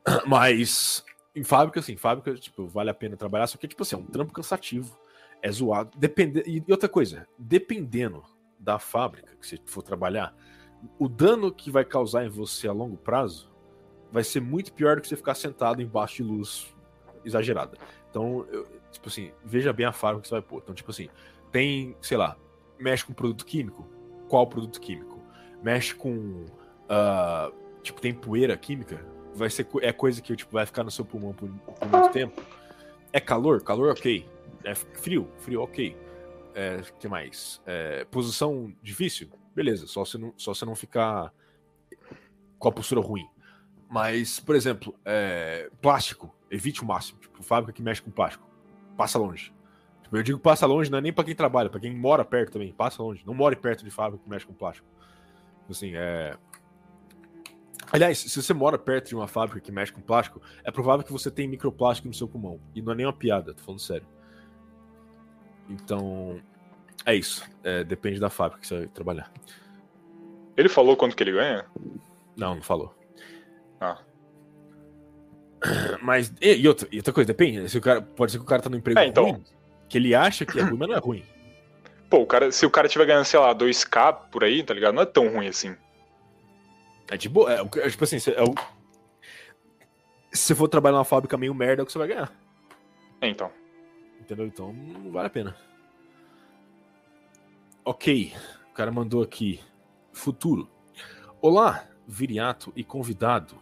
[0.27, 1.05] Mas
[1.35, 4.07] em fábrica, assim, fábrica, tipo, vale a pena trabalhar, só que, tipo assim, é um
[4.07, 4.99] trampo cansativo.
[5.41, 5.99] É zoado.
[5.99, 6.43] Depende...
[6.47, 8.23] E outra coisa, dependendo
[8.59, 10.35] da fábrica que você for trabalhar,
[10.99, 13.51] o dano que vai causar em você a longo prazo
[14.11, 16.73] vai ser muito pior do que você ficar sentado embaixo de luz
[17.25, 17.77] exagerada.
[18.11, 20.61] Então, eu, tipo assim, veja bem a fábrica que você vai pôr.
[20.63, 21.09] Então, tipo assim,
[21.51, 22.37] tem, sei lá,
[22.79, 23.89] mexe com produto químico?
[24.29, 25.21] Qual produto químico?
[25.63, 26.45] Mexe com.
[26.85, 27.53] Uh,
[27.83, 29.05] tipo, tem poeira química?
[29.35, 32.43] Vai ser, é coisa que tipo, vai ficar no seu pulmão por, por muito tempo.
[33.13, 33.63] É calor?
[33.63, 34.29] Calor, ok.
[34.65, 35.29] É frio?
[35.39, 35.97] Frio, ok.
[36.55, 37.61] É, que mais?
[37.67, 39.29] É, posição difícil?
[39.55, 41.33] Beleza, só você não, só você não ficar
[42.59, 43.27] com a postura ruim.
[43.89, 47.19] Mas, por exemplo, é, plástico, evite o máximo.
[47.21, 48.49] Tipo, fábrica que mexe com plástico.
[48.97, 49.53] Passa longe.
[50.03, 52.53] Tipo, eu digo passa longe, não é nem para quem trabalha, para quem mora perto
[52.53, 52.73] também.
[52.73, 53.23] Passa longe.
[53.27, 54.87] Não more perto de fábrica que mexe com plástico.
[55.69, 56.37] Assim, é.
[57.93, 61.13] Aliás, se você mora perto de uma fábrica que mexe com plástico, é provável que
[61.13, 62.59] você tenha microplástico no seu pulmão.
[62.75, 64.07] E não é nem uma piada, tô falando sério.
[65.69, 66.41] Então,
[67.05, 67.45] é isso.
[67.63, 69.31] É, depende da fábrica que você vai trabalhar.
[70.57, 71.67] Ele falou quanto que ele ganha?
[72.35, 72.95] Não, não falou.
[73.79, 73.99] Ah.
[76.01, 77.69] Mas, e, e, outra, e outra coisa, depende.
[77.69, 79.25] Se o cara, pode ser que o cara tá no emprego é, então...
[79.25, 79.45] ruim,
[79.87, 81.23] que ele acha que é ruim, mas não é ruim.
[82.09, 84.95] Pô, o cara, se o cara tiver ganhando, sei lá, 2k por aí, tá ligado?
[84.95, 85.77] Não é tão ruim assim.
[87.13, 87.53] É de boa.
[87.53, 88.55] É, é, tipo assim, é o...
[90.33, 92.33] se você for trabalhar numa fábrica meio merda, é o que você vai ganhar.
[93.21, 93.53] É, então.
[94.19, 94.47] Entendeu?
[94.47, 95.55] Então não vale a pena.
[97.85, 98.33] Ok.
[98.71, 99.61] O cara mandou aqui.
[100.11, 100.71] Futuro.
[101.39, 103.57] Olá, viriato e convidado.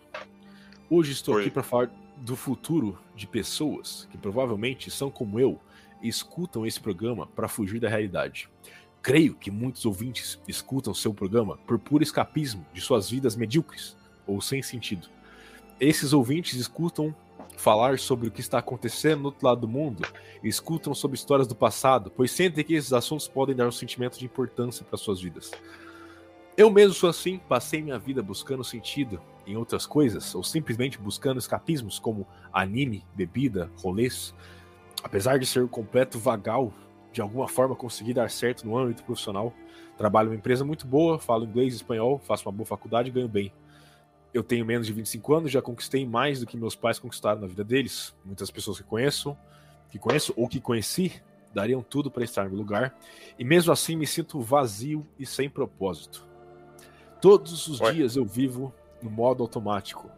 [0.89, 1.43] Hoje estou Oi.
[1.43, 5.61] aqui para falar do futuro de pessoas que provavelmente são como eu
[6.01, 8.49] e escutam esse programa para fugir da realidade.
[9.03, 13.97] Creio que muitos ouvintes escutam seu programa por puro escapismo de suas vidas medíocres
[14.27, 15.09] ou sem sentido.
[15.81, 17.15] Esses ouvintes escutam
[17.57, 20.07] falar sobre o que está acontecendo no outro lado do mundo
[20.43, 24.19] e escutam sobre histórias do passado, pois sentem que esses assuntos podem dar um sentimento
[24.19, 25.51] de importância para suas vidas.
[26.57, 31.39] Eu mesmo sou assim, passei minha vida buscando sentido em outras coisas, ou simplesmente buscando
[31.39, 34.35] escapismos como anime, bebida, rolês.
[35.03, 36.73] Apesar de ser um completo vagal,
[37.13, 39.53] de alguma forma consegui dar certo no âmbito profissional.
[39.97, 43.13] Trabalho em uma empresa muito boa, falo inglês e espanhol, faço uma boa faculdade e
[43.13, 43.53] ganho bem.
[44.33, 47.47] Eu tenho menos de 25 anos, já conquistei mais do que meus pais conquistaram na
[47.47, 48.15] vida deles.
[48.25, 49.37] Muitas pessoas que conheço,
[49.91, 51.21] que conheço ou que conheci,
[51.53, 52.97] dariam tudo para estar no lugar.
[53.39, 56.27] E mesmo assim me sinto vazio e sem propósito.
[57.21, 60.11] Todos os dias eu vivo no modo automático.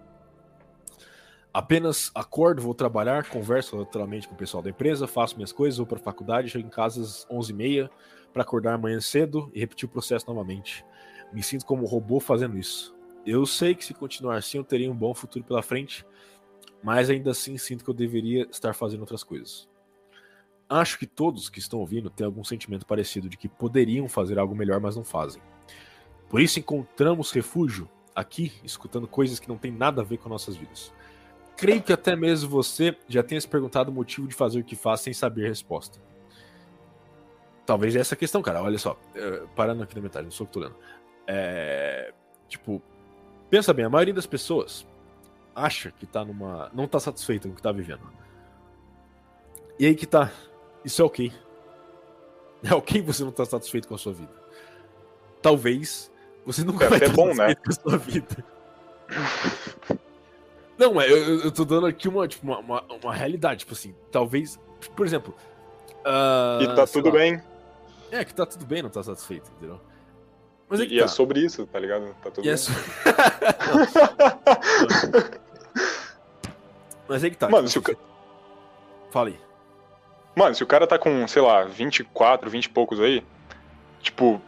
[1.53, 5.87] Apenas acordo, vou trabalhar, converso naturalmente com o pessoal da empresa, faço minhas coisas, vou
[5.87, 7.91] para a faculdade, chego em casa às 11h30
[8.33, 10.83] para acordar amanhã cedo e repetir o processo novamente.
[11.31, 12.95] Me sinto como um robô fazendo isso.
[13.27, 16.07] Eu sei que se continuar assim eu teria um bom futuro pela frente,
[16.83, 19.69] mas ainda assim sinto que eu deveria estar fazendo outras coisas.
[20.71, 24.55] Acho que todos que estão ouvindo têm algum sentimento parecido de que poderiam fazer algo
[24.55, 25.43] melhor, mas não fazem.
[26.31, 30.57] Por isso encontramos refúgio aqui, escutando coisas que não têm nada a ver com nossas
[30.57, 30.91] vidas.
[31.63, 34.77] Creio que até mesmo você já tenha se perguntado o motivo de fazer o que
[34.77, 36.01] faz sem saber a resposta.
[37.65, 38.63] Talvez essa questão, cara.
[38.63, 40.75] Olha só, é, parando aqui na metade, não sou o que tô lendo.
[41.27, 42.13] É,
[42.49, 42.83] tipo,
[43.53, 44.87] Pensa bem, a maioria das pessoas
[45.55, 46.71] acha que tá numa.
[46.73, 48.01] não tá satisfeita com o que tá vivendo.
[49.79, 50.33] E aí que tá.
[50.83, 51.31] Isso é ok.
[52.65, 54.33] É ok você não tá satisfeito com a sua vida.
[55.43, 56.11] Talvez
[56.47, 57.55] você nunca é vai estar bom, né?
[57.57, 58.45] com a sua vida.
[60.83, 63.95] Não, é, eu, eu tô dando aqui uma, tipo, uma, uma, uma realidade, tipo assim,
[64.11, 64.59] talvez,
[64.97, 65.33] por exemplo.
[66.01, 67.41] Uh, e tá tudo lá, bem.
[68.11, 69.81] É, que tá tudo bem, não tá satisfeito, entendeu?
[70.69, 71.05] Mas é e é tá.
[71.05, 72.13] é sobre isso, tá ligado?
[72.21, 72.73] Tá tudo e é so...
[77.09, 77.49] Mas é que tá.
[77.49, 77.99] Mano, tipo, se o...
[79.13, 79.39] Fala aí.
[80.35, 83.25] Mano, se o cara tá com, sei lá, 24, 20 e poucos aí,
[84.01, 84.43] tipo,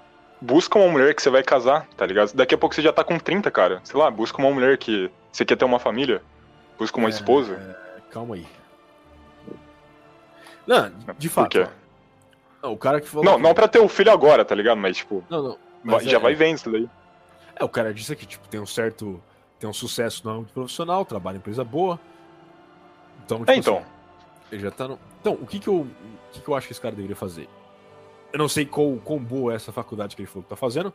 [0.45, 2.35] busca uma mulher que você vai casar, tá ligado?
[2.35, 3.81] Daqui a pouco você já tá com 30, cara.
[3.83, 6.23] Sei lá, busca uma mulher que você quer ter uma família.
[6.79, 7.55] Busca uma é, esposa.
[7.97, 8.47] É, calma aí.
[10.67, 11.59] Não, de fato.
[11.59, 11.73] Por quê?
[12.63, 13.25] Não, o cara que falou.
[13.25, 13.43] Não, que...
[13.43, 14.79] não pra ter o filho agora, tá ligado?
[14.79, 15.25] Mas, tipo.
[15.31, 15.59] Não, não.
[15.83, 16.89] Mas já é, vai vendo isso daí.
[17.57, 19.23] É, o cara disse que tipo, tem um certo.
[19.59, 21.99] Tem um sucesso no âmbito profissional, trabalha em empresa boa.
[23.25, 23.77] Então, tipo, é, então.
[23.77, 23.87] Assim,
[24.53, 24.99] Ele já tá no.
[25.21, 25.89] Então, o que que eu, o
[26.33, 27.49] que que eu acho que esse cara deveria fazer?
[28.35, 30.93] Eu não sei qual, quão boa é essa faculdade que ele falou que tá fazendo,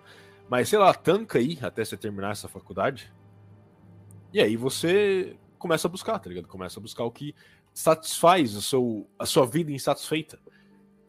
[0.50, 3.14] mas sei lá, tanca aí até você terminar essa faculdade.
[4.34, 6.50] E aí você começa a buscar, tá ligado?
[6.50, 7.34] Começa a buscar o que
[7.74, 10.38] satisfaz o seu, a sua vida insatisfeita.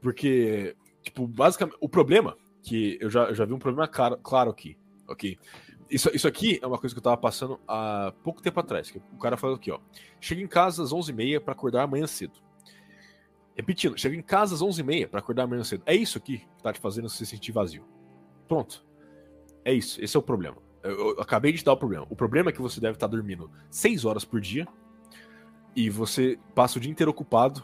[0.00, 4.50] Porque, tipo, basicamente, o problema, que eu já, eu já vi um problema claro, claro
[4.52, 4.78] aqui,
[5.08, 5.36] ok?
[5.90, 8.88] Isso, isso aqui é uma coisa que eu tava passando há pouco tempo atrás.
[8.88, 9.80] Que o cara falou aqui, ó.
[10.20, 12.34] Chega em casa às 11h30 pra acordar amanhã cedo.
[13.60, 15.82] Repetindo, chega em casa às 11h30 pra acordar amanhã cedo.
[15.84, 17.84] É isso aqui que tá te fazendo se sentir vazio.
[18.48, 18.82] Pronto.
[19.62, 20.02] É isso.
[20.02, 20.56] Esse é o problema.
[20.82, 22.06] Eu, eu acabei de te dar o problema.
[22.08, 24.66] O problema é que você deve estar dormindo 6 horas por dia
[25.76, 27.62] e você passa o dia inteiro ocupado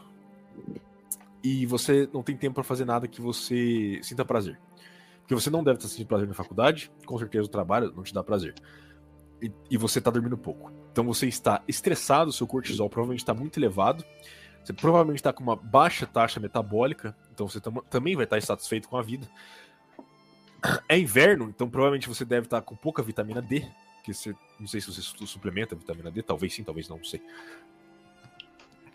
[1.43, 4.61] e você não tem tempo para fazer nada que você sinta prazer.
[5.21, 8.13] Porque você não deve estar sentindo prazer na faculdade, com certeza o trabalho não te
[8.13, 8.55] dá prazer.
[9.41, 10.71] E, e você está dormindo pouco.
[10.93, 14.05] Então você está estressado, seu cortisol provavelmente está muito elevado.
[14.67, 18.89] Você provavelmente está com uma baixa taxa metabólica, então você tam também vai estar insatisfeito
[18.89, 19.25] com a vida.
[20.89, 23.65] É inverno, então provavelmente você deve estar com pouca vitamina D,
[24.03, 27.05] que você, não sei se você suplementa a vitamina D, talvez sim, talvez não, não
[27.05, 27.23] sei.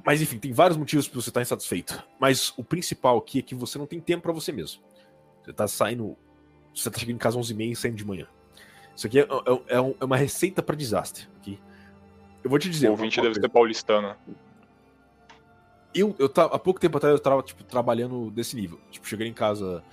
[0.05, 2.03] Mas enfim, tem vários motivos para você estar insatisfeito.
[2.19, 4.81] Mas o principal aqui é que você não tem tempo para você mesmo.
[5.41, 6.17] Você tá saindo.
[6.75, 8.27] Você tá chegando em casa às 11h30 e saindo de manhã.
[8.93, 11.29] Isso aqui é, é, é, é uma receita para desastre.
[11.37, 11.57] Aqui.
[12.43, 12.89] Eu vou te dizer.
[12.89, 14.17] O ouvinte deve ser paulistano.
[15.93, 18.79] Eu, eu há pouco tempo atrás eu tava tipo, trabalhando desse nível.
[18.89, 19.83] Tipo, cheguei em casa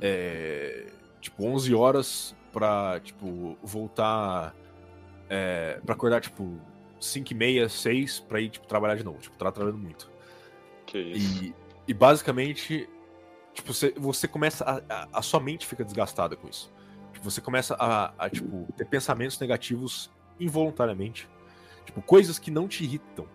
[0.00, 0.86] é,
[1.20, 4.54] tipo 11 horas pra tipo, voltar.
[5.28, 6.58] É, pra acordar tipo
[7.00, 9.18] 5 e meia, 6 pra ir tipo, trabalhar de novo.
[9.18, 10.10] Tipo, tava trabalhando muito.
[10.86, 11.44] Que isso.
[11.44, 11.54] E,
[11.88, 12.88] e basicamente
[13.54, 14.64] Tipo, você, você começa.
[14.64, 16.70] A, a, a, sua mente fica desgastada com isso.
[17.12, 21.28] Tipo, você começa a, a, tipo, ter pensamentos negativos involuntariamente.
[21.84, 23.26] Tipo, coisas que não te irritam.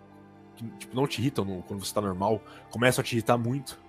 [0.57, 3.79] Que, tipo, não te irritam no, quando você tá normal, começam a te irritar muito.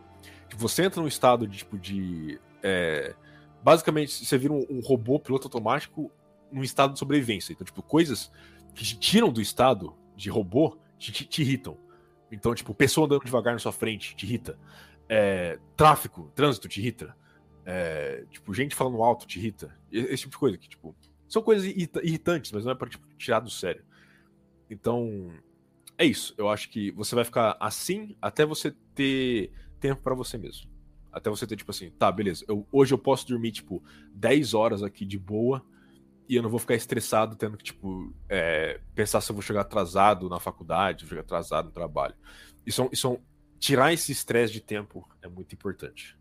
[0.56, 2.40] Você entra num estado de, tipo, de.
[2.62, 3.14] É,
[3.62, 6.12] basicamente, você vira um, um, robô piloto automático
[6.52, 7.52] num estado de sobrevivência.
[7.52, 8.30] Então, tipo, coisas
[8.74, 11.76] que te tiram do estado de robô te, te, te irritam.
[12.30, 14.58] Então, tipo, pessoa andando devagar na sua frente te irrita.
[15.08, 17.16] É, tráfico, trânsito te irrita.
[17.64, 19.74] É, tipo, gente falando alto te irrita.
[19.90, 20.94] Esse tipo de coisa que, tipo,
[21.28, 23.84] são coisas irritantes, mas não é para tipo, tirar do sério.
[24.70, 25.30] Então,
[25.98, 26.32] é isso.
[26.38, 30.70] Eu acho que você vai ficar assim até você ter tempo para você mesmo.
[31.12, 32.44] Até você ter, tipo assim, tá, beleza.
[32.46, 33.82] Eu, hoje eu posso dormir, tipo,
[34.14, 35.64] 10 horas aqui de boa
[36.28, 39.62] e eu não vou ficar estressado tendo que, tipo, é, pensar se eu vou chegar
[39.62, 42.14] atrasado na faculdade, vou chegar atrasado no trabalho.
[42.64, 43.20] Isso, isso são
[43.58, 46.16] tirar esse estresse de tempo é muito importante.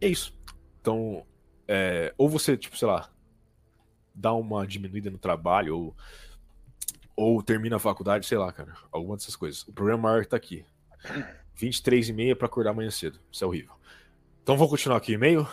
[0.00, 0.36] É isso.
[0.80, 1.24] Então,
[1.68, 3.10] é, ou você, tipo, sei lá,
[4.14, 5.96] dá uma diminuída no trabalho, ou,
[7.16, 8.74] ou termina a faculdade, sei lá, cara.
[8.90, 9.62] Alguma dessas coisas.
[9.62, 10.64] O problema maior tá aqui.
[11.54, 13.18] 23 e meia para acordar amanhã cedo.
[13.30, 13.74] Isso é horrível.
[14.42, 15.46] Então vou continuar aqui e-mail.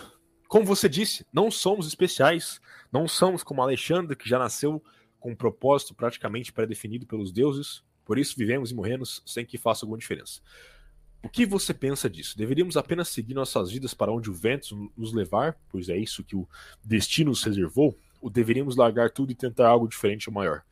[0.48, 4.82] Como você disse, não somos especiais, não somos como Alexandre, que já nasceu
[5.20, 7.84] com um propósito praticamente pré-definido pelos deuses.
[8.06, 10.42] Por isso vivemos e morremos sem que faça alguma diferença.
[11.22, 12.38] O que você pensa disso?
[12.38, 16.36] Deveríamos apenas seguir nossas vidas para onde o vento nos levar, pois é isso que
[16.36, 16.48] o
[16.84, 17.98] destino nos reservou?
[18.22, 20.64] Ou deveríamos largar tudo e tentar algo diferente ou maior?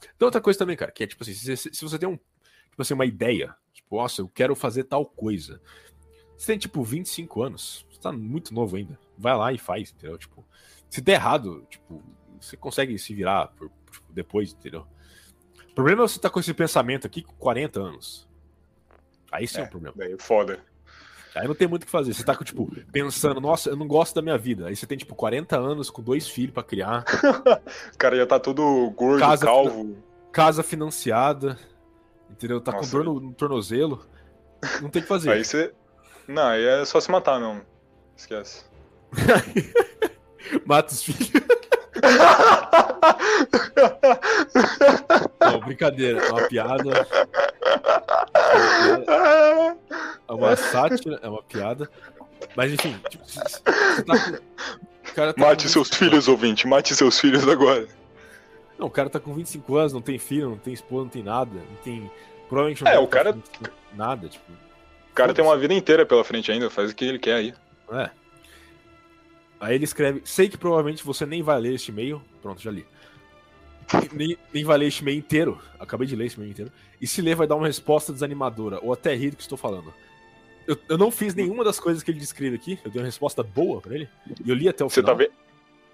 [0.00, 2.82] Tem outra coisa também, cara, que é tipo assim, se, se você tem um, tipo
[2.82, 5.60] assim, uma ideia, tipo, nossa, eu quero fazer tal coisa.
[6.36, 8.98] Você tem, tipo, 25 anos, você tá muito novo ainda.
[9.16, 10.16] Vai lá e faz, entendeu?
[10.16, 10.46] Tipo,
[10.88, 12.02] se der errado, tipo,
[12.40, 14.86] você consegue se virar por, tipo, depois, entendeu?
[15.70, 18.28] O problema é você tá com esse pensamento aqui com 40 anos.
[19.30, 19.96] Aí sim é, é o problema.
[19.96, 20.64] Daí é foda.
[21.34, 22.12] Aí não tem muito o que fazer.
[22.12, 24.66] Você tá, tipo, pensando, nossa, eu não gosto da minha vida.
[24.66, 27.04] Aí você tem, tipo, 40 anos com dois filhos para criar.
[27.94, 29.96] o cara já tá todo gordo, casa, calvo.
[30.32, 31.58] Casa financiada.
[32.30, 32.60] Entendeu?
[32.60, 34.06] Tá nossa, com dor no, no, tornozelo.
[34.82, 35.30] Não tem o que fazer.
[35.30, 35.72] Aí você.
[36.26, 37.62] Não, aí é só se matar, não.
[38.16, 38.64] Esquece.
[40.66, 41.30] Mata os filhos.
[45.40, 47.06] Não, brincadeira, é uma piada.
[50.28, 51.90] É uma sátira, é uma piada.
[52.56, 53.50] Mas enfim, tipo, você
[54.04, 54.32] tá com...
[55.14, 57.86] tá mate com seus filhos, ouvinte, mate seus filhos agora.
[58.78, 61.22] Não, o cara tá com 25 anos, não tem filho, não tem esposa, não tem
[61.22, 62.10] nada, não tem.
[62.48, 63.36] Provavelmente não é, o cara.
[63.94, 64.52] Nada, tipo.
[65.10, 67.54] O cara tem uma vida inteira pela frente ainda, faz o que ele quer aí.
[67.90, 68.10] É.
[69.60, 72.22] Aí ele escreve: Sei que provavelmente você nem vai ler este e-mail.
[72.42, 72.86] Pronto, já li.
[74.12, 75.58] Nem, nem vai ler este e-mail inteiro.
[75.80, 76.70] Acabei de ler este e-mail inteiro.
[77.00, 79.94] E se ler, vai dar uma resposta desanimadora, ou até rir do que estou falando.
[80.66, 82.78] Eu, eu não fiz nenhuma das coisas que ele descreve aqui.
[82.84, 84.06] Eu dei uma resposta boa para ele.
[84.44, 85.16] E eu li até o você final.
[85.16, 85.32] Tá vendo?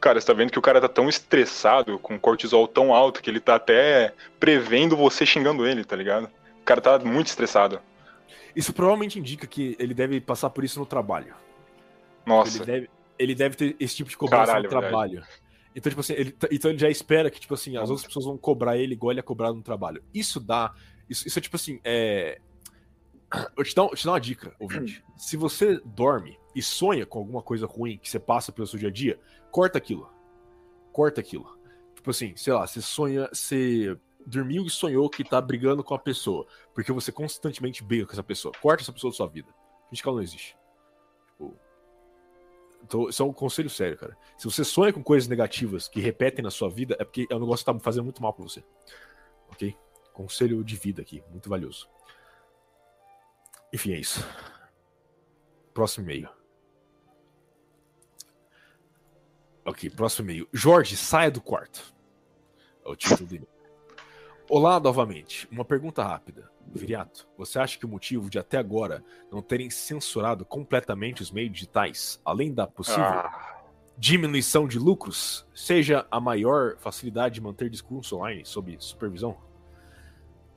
[0.01, 3.31] Cara, você tá vendo que o cara tá tão estressado, com cortisol tão alto, que
[3.31, 6.29] ele tá até prevendo você xingando ele, tá ligado?
[6.65, 7.81] cara tá muito estressado.
[8.57, 11.35] Isso provavelmente indica que ele deve passar por isso no trabalho.
[12.25, 12.59] Nossa.
[12.59, 15.12] Ele deve, ele deve ter esse tipo de cobrança Caralho, no trabalho.
[15.21, 15.45] Verdade.
[15.75, 18.39] Então, tipo assim, ele, então ele já espera que, tipo assim, as outras pessoas vão
[18.39, 20.03] cobrar ele igual ele é cobrado no trabalho.
[20.15, 20.73] Isso dá.
[21.09, 22.41] Isso, isso é tipo assim, é.
[23.57, 25.05] Eu te, dar, eu te dar uma dica, ouvinte.
[25.17, 28.89] Se você dorme e sonha com alguma coisa ruim que você passa pelo seu dia
[28.89, 29.19] a dia,
[29.51, 30.09] corta aquilo.
[30.93, 31.59] Corta aquilo.
[31.97, 35.99] Tipo assim, sei lá, você sonha, você dormiu e sonhou que tá brigando com a
[35.99, 38.53] pessoa, porque você constantemente briga com essa pessoa.
[38.61, 39.49] Corta essa pessoa da sua vida.
[39.91, 40.57] Finge que ela não existe.
[41.33, 41.57] Tipo,
[42.85, 44.16] então, isso é um conselho sério, cara.
[44.37, 47.41] Se você sonha com coisas negativas que repetem na sua vida, é porque é um
[47.41, 48.62] negócio que tá fazendo muito mal pra você.
[49.49, 49.74] Ok?
[50.12, 51.89] Conselho de vida aqui, muito valioso.
[53.72, 54.20] Enfim, é isso.
[55.72, 56.28] Próximo e-mail.
[59.64, 60.49] Ok, próximo e-mail.
[60.53, 61.95] Jorge, saia do quarto.
[62.85, 63.54] É o título do e-mail.
[64.51, 65.49] Olá novamente.
[65.51, 66.51] Uma pergunta rápida.
[66.66, 71.53] Viriato, você acha que o motivo de até agora não terem censurado completamente os meios
[71.53, 73.62] digitais, além da possível ah.
[73.97, 79.38] diminuição de lucros, seja a maior facilidade de manter discurso online sob supervisão?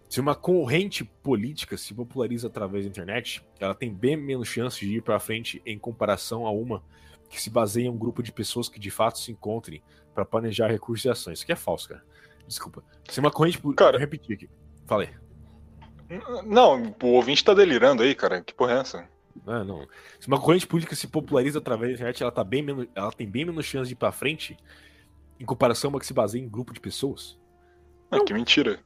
[0.09, 4.97] Se uma corrente política se populariza através da internet, ela tem bem menos chance de
[4.97, 6.83] ir para frente em comparação a uma
[7.29, 9.81] que se baseia em um grupo de pessoas que de fato se encontrem
[10.13, 11.39] para planejar recursos e ações.
[11.39, 12.03] Isso aqui é falso, cara.
[12.47, 12.83] Desculpa.
[13.09, 13.85] Se uma corrente política.
[13.85, 14.49] Cara, repetir aqui.
[14.85, 15.09] Falei.
[16.45, 18.41] Não, o ouvinte tá delirando aí, cara.
[18.41, 19.09] Que porra é essa?
[19.45, 19.87] Não, não.
[20.19, 23.29] Se uma corrente política se populariza através da internet, ela, tá bem menos, ela tem
[23.29, 24.57] bem menos chance de ir pra frente
[25.39, 27.37] em comparação a uma que se baseia em grupo de pessoas.
[28.09, 28.79] Ah, que mentira.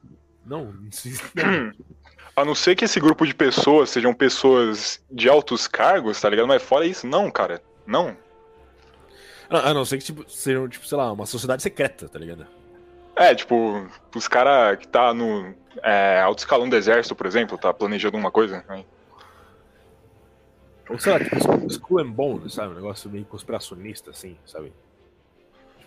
[0.44, 1.72] Não, não, não.
[2.34, 6.48] A não ser que esse grupo de pessoas sejam pessoas de altos cargos, tá ligado?
[6.48, 7.62] Mas fora isso, não, cara.
[7.86, 8.16] Não.
[9.50, 12.46] A não ser que tipo, sejam, tipo, sei lá, uma sociedade secreta, tá ligado?
[13.14, 17.72] É, tipo, os caras que tá no é, alto escalão do exército, por exemplo, tá
[17.72, 18.64] planejando uma coisa.
[18.68, 18.84] Né?
[20.88, 22.72] Ou sei lá, tipo, Skull and Bones, sabe?
[22.72, 24.72] Um negócio meio conspiracionista, assim, sabe?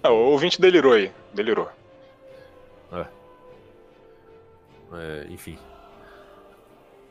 [0.03, 1.69] É, o ouvinte delirou aí, delirou.
[2.91, 3.05] É.
[4.93, 5.57] é enfim.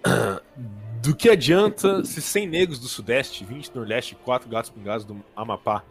[1.02, 5.04] Do que adianta se 100 negros do Sudeste, 20 do Nordeste e 4 gatos pingados
[5.04, 5.82] do Amapá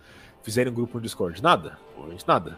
[0.41, 1.41] fizerem um grupo no Discord?
[1.43, 1.77] Nada.
[1.95, 2.57] Obviamente nada.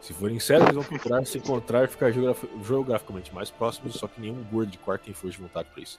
[0.00, 4.06] Se forem sérios, eles vão procurar se encontrar e ficar geograf geograficamente mais próximos, só
[4.06, 5.98] que nenhum gordo de quarto tem força de vontade para isso.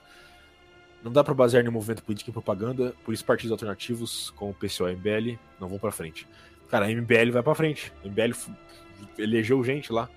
[1.03, 4.53] Não dá para basear nenhum movimento político em propaganda, por isso partidos alternativos, como o
[4.53, 6.27] PCO e MBL, não vão para frente.
[6.69, 7.93] Cara, a MBL vai para frente.
[8.03, 8.33] A MBL
[9.17, 10.09] elegeu gente lá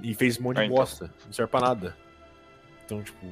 [0.00, 0.76] e fez um monte de ah, então.
[0.76, 1.12] bosta.
[1.26, 1.96] Não serve pra nada.
[2.84, 3.26] Então, tipo.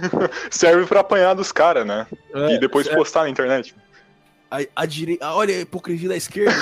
[0.50, 2.06] serve para apanhar dos caras, né?
[2.32, 2.94] É, e depois é...
[2.94, 3.74] postar na internet
[4.54, 5.26] a, a direita.
[5.32, 6.52] Olha a hipocrisia da esquerda,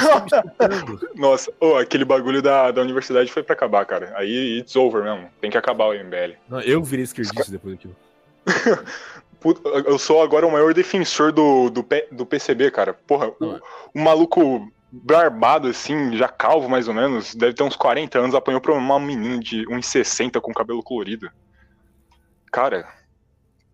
[1.15, 4.13] Nossa, oh, aquele bagulho da, da universidade foi pra acabar, cara.
[4.17, 5.29] Aí it's over mesmo.
[5.41, 6.37] Tem que acabar o MBL.
[6.49, 7.97] Não, eu virei esquerdista depois daquilo.
[9.87, 12.95] eu sou agora o maior defensor do, do, do PCB, cara.
[12.95, 13.61] Porra, o,
[13.95, 18.61] o, maluco barbado, assim, já calvo mais ou menos, deve ter uns 40 anos, apanhou
[18.61, 21.31] pra uma menina de 1,60 com cabelo colorido.
[22.51, 22.87] Cara,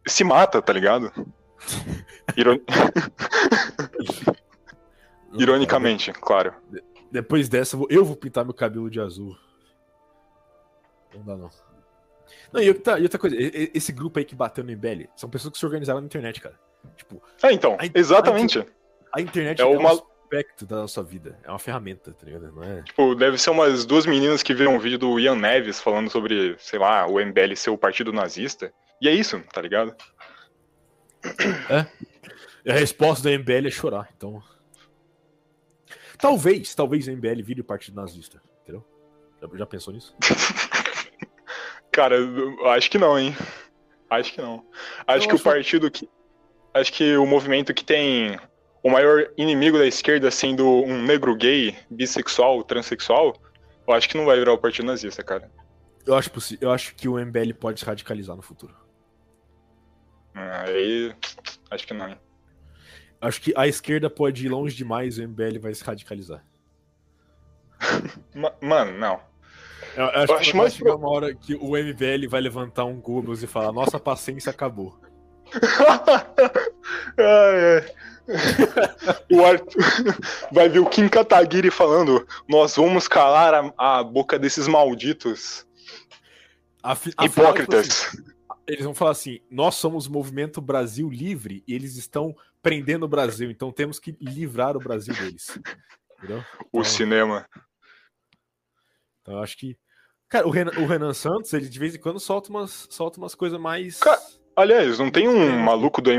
[0.07, 1.13] se mata, tá ligado?
[2.37, 2.59] Iron...
[5.39, 6.55] Ironicamente, claro.
[7.11, 9.37] Depois dessa, eu vou pintar meu cabelo de azul.
[11.15, 11.51] Não dá, não.
[12.53, 15.53] Não, e outra, e outra coisa, esse grupo aí que bateu no MBL são pessoas
[15.53, 16.59] que se organizaram na internet, cara.
[16.97, 17.23] Tipo.
[17.43, 18.59] É, então, a, exatamente.
[18.59, 18.65] A,
[19.19, 19.95] a internet é, é uma...
[19.95, 21.39] um aspecto da nossa vida.
[21.43, 22.53] É uma ferramenta, tá ligado?
[22.53, 22.83] Não é...
[22.83, 26.57] Tipo, deve ser umas duas meninas que viram um vídeo do Ian Neves falando sobre,
[26.59, 28.73] sei lá, o MBL ser o partido nazista.
[29.01, 29.95] E é isso, tá ligado?
[31.71, 31.87] É.
[32.71, 34.43] A resposta da MBL é chorar, então.
[36.19, 38.85] Talvez, talvez a MBL vire partido nazista, entendeu?
[39.55, 40.15] Já, pensou nisso?
[41.93, 42.17] Cara,
[42.77, 43.37] acho que não, hein?
[44.11, 44.65] Acho que não.
[45.07, 45.43] Acho eu que acho...
[45.43, 46.09] o partido que.
[46.75, 48.39] Acho que o movimento que tem
[48.83, 53.37] o maior inimigo da esquerda sendo um negro gay, bissexual, transexual,
[53.87, 55.51] eu acho que não vai virar o partido nazista, cara.
[56.07, 58.75] Eu acho, eu acho que o MBL pode se radicalizar no futuro.
[60.65, 61.15] Aí.
[61.71, 62.17] Acho que não.
[63.21, 66.45] Acho que a esquerda pode ir longe demais e o MBL vai se radicalizar.
[68.61, 69.21] Mano, não.
[69.97, 72.85] Eu, eu acho, eu acho que vai chegar uma hora que o MBL vai levantar
[72.85, 74.99] um Goebbels e falar: Nossa paciência acabou.
[77.19, 77.93] ai, ai.
[79.33, 79.83] o Arthur...
[80.53, 85.67] Vai ver o Kim Kataguiri falando: Nós vamos calar a, a boca desses malditos.
[87.23, 87.89] Hipócritas.
[87.89, 88.28] Assim,
[88.69, 93.09] eles vão falar assim: nós somos o movimento Brasil Livre e eles estão prendendo o
[93.09, 95.59] Brasil, então temos que livrar o Brasil deles.
[96.19, 96.45] Entendeu?
[96.73, 97.49] o então, cinema.
[99.23, 99.77] Então eu acho que
[100.29, 103.35] Cara, o Renan, o Renan, Santos, ele de vez em quando solta umas, solta umas
[103.35, 103.99] coisas mais.
[103.99, 104.21] Cara,
[104.55, 106.11] aliás, não tem um maluco do.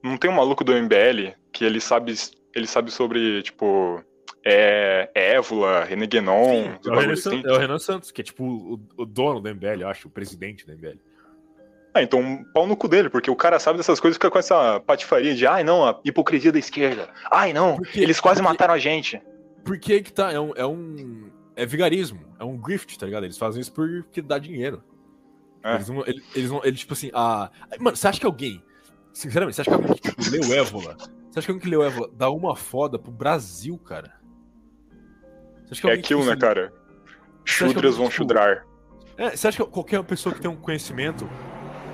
[0.00, 2.14] Não tem um maluco do MBL que ele sabe.
[2.54, 4.02] Ele sabe sobre, tipo.
[4.44, 6.78] É, Évola, René Guénon.
[6.84, 7.42] é, o Renan assim.
[7.44, 10.10] é o Renan Santos, que é tipo o, o dono do MBL, eu acho, o
[10.10, 10.98] presidente do MBL.
[11.94, 14.30] Ah, então um pau no cu dele, porque o cara sabe dessas coisas e fica
[14.30, 17.08] com essa patifaria de ai não, a hipocrisia da esquerda.
[17.30, 19.20] Ai não, porque, eles quase porque, mataram a gente.
[19.64, 21.30] Porque aí que tá, é um, é um.
[21.56, 23.24] É vigarismo, é um grift, tá ligado?
[23.24, 24.82] Eles fazem isso porque dá dinheiro.
[25.62, 25.74] É.
[25.74, 27.50] Eles, não, eles, eles, não, eles, tipo assim, ah.
[27.80, 28.62] Mano, você acha que alguém.
[29.12, 30.96] Sinceramente, você acha que alguém que tipo, leu Évola?
[30.96, 34.18] Você acha que alguém que leu Évola dá uma foda pro Brasil, cara?
[35.84, 36.72] é aquilo, né, cara?
[37.44, 38.66] Chudras vão tipo, chudrar.
[39.16, 41.28] É, você acha que qualquer pessoa que tem um conhecimento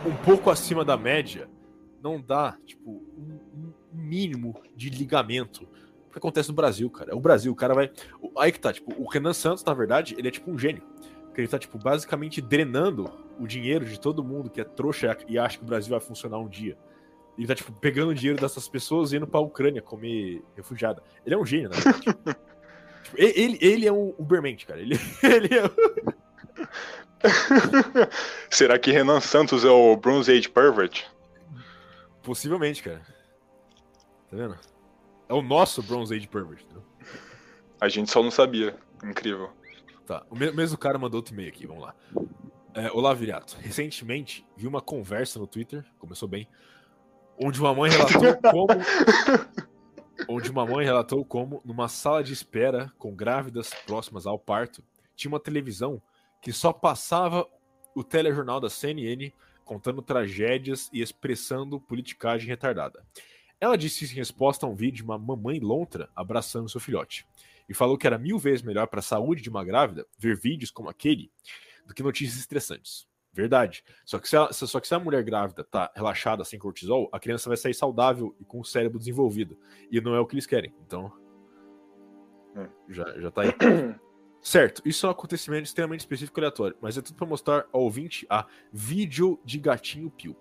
[0.07, 1.49] um pouco acima da média
[2.03, 5.67] não dá, tipo, um, um mínimo de ligamento
[6.15, 7.11] que acontece no Brasil, cara.
[7.11, 7.91] É o Brasil, o cara vai.
[8.39, 10.83] Aí que tá, tipo, o Renan Santos, na verdade, ele é tipo um gênio.
[11.27, 15.37] Porque ele tá, tipo, basicamente drenando o dinheiro de todo mundo que é trouxa e
[15.37, 16.79] acha que o Brasil vai funcionar um dia.
[17.37, 21.03] Ele tá, tipo, pegando o dinheiro dessas pessoas e indo pra Ucrânia comer refugiada.
[21.27, 21.77] Ele é um gênio, né?
[23.03, 24.81] tipo, ele, ele é um Ubermente, cara.
[24.81, 25.65] Ele, ele é.
[28.51, 31.05] Será que Renan Santos é o Bronze Age Pervert?
[32.23, 33.03] Possivelmente, cara.
[34.31, 34.59] Tá vendo?
[35.29, 36.65] É o nosso Bronze Age Pervert.
[36.75, 36.81] Né?
[37.81, 38.77] A gente só não sabia.
[39.03, 39.51] Incrível.
[40.07, 41.95] Tá, o mesmo cara mandou outro e-mail aqui, vamos lá.
[42.75, 43.57] É, Olá, Viriato.
[43.61, 46.49] Recentemente vi uma conversa no Twitter, começou bem,
[47.39, 48.69] onde uma mãe relatou como.
[50.29, 54.83] onde uma mãe relatou como, numa sala de espera com grávidas próximas ao parto,
[55.17, 56.03] tinha uma televisão
[56.45, 57.49] que só passava
[57.95, 59.33] o telejornal da CNN
[59.65, 63.03] contando tragédias e expressando politicagem retardada.
[63.59, 67.27] Ela disse em resposta a um vídeo de uma mamãe lontra abraçando seu filhote
[67.67, 70.71] e falou que era mil vezes melhor para a saúde de uma grávida ver vídeos
[70.71, 71.33] como aquele
[71.87, 73.09] do que notícias estressantes.
[73.33, 73.83] Verdade.
[74.05, 77.19] Só que se a, só que se a mulher grávida tá relaxada sem cortisol, a
[77.19, 79.59] criança vai sair saudável e com o cérebro desenvolvido.
[79.91, 80.75] E não é o que eles querem.
[80.87, 81.11] Então.
[82.55, 82.69] É.
[82.91, 83.49] Já, já tá aí.
[84.45, 87.81] Certo, isso é um acontecimento extremamente específico e aleatório, mas é tudo para mostrar ao
[87.81, 90.37] ouvinte a vídeo de gatinho pio.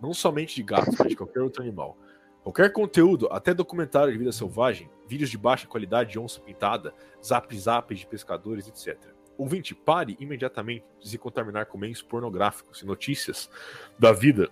[0.00, 1.98] Não somente de gatos, mas de qualquer outro animal.
[2.44, 7.58] Qualquer conteúdo, até documentário de vida selvagem, vídeos de baixa qualidade de onça pintada, zap
[7.58, 8.96] zap de pescadores, etc.
[9.36, 13.50] Ouvinte, pare imediatamente de se contaminar com meios pornográficos e notícias
[13.98, 14.48] da vida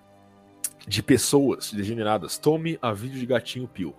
[0.84, 2.38] de pessoas degeneradas.
[2.38, 3.94] Tome a vídeo de gatinho pio.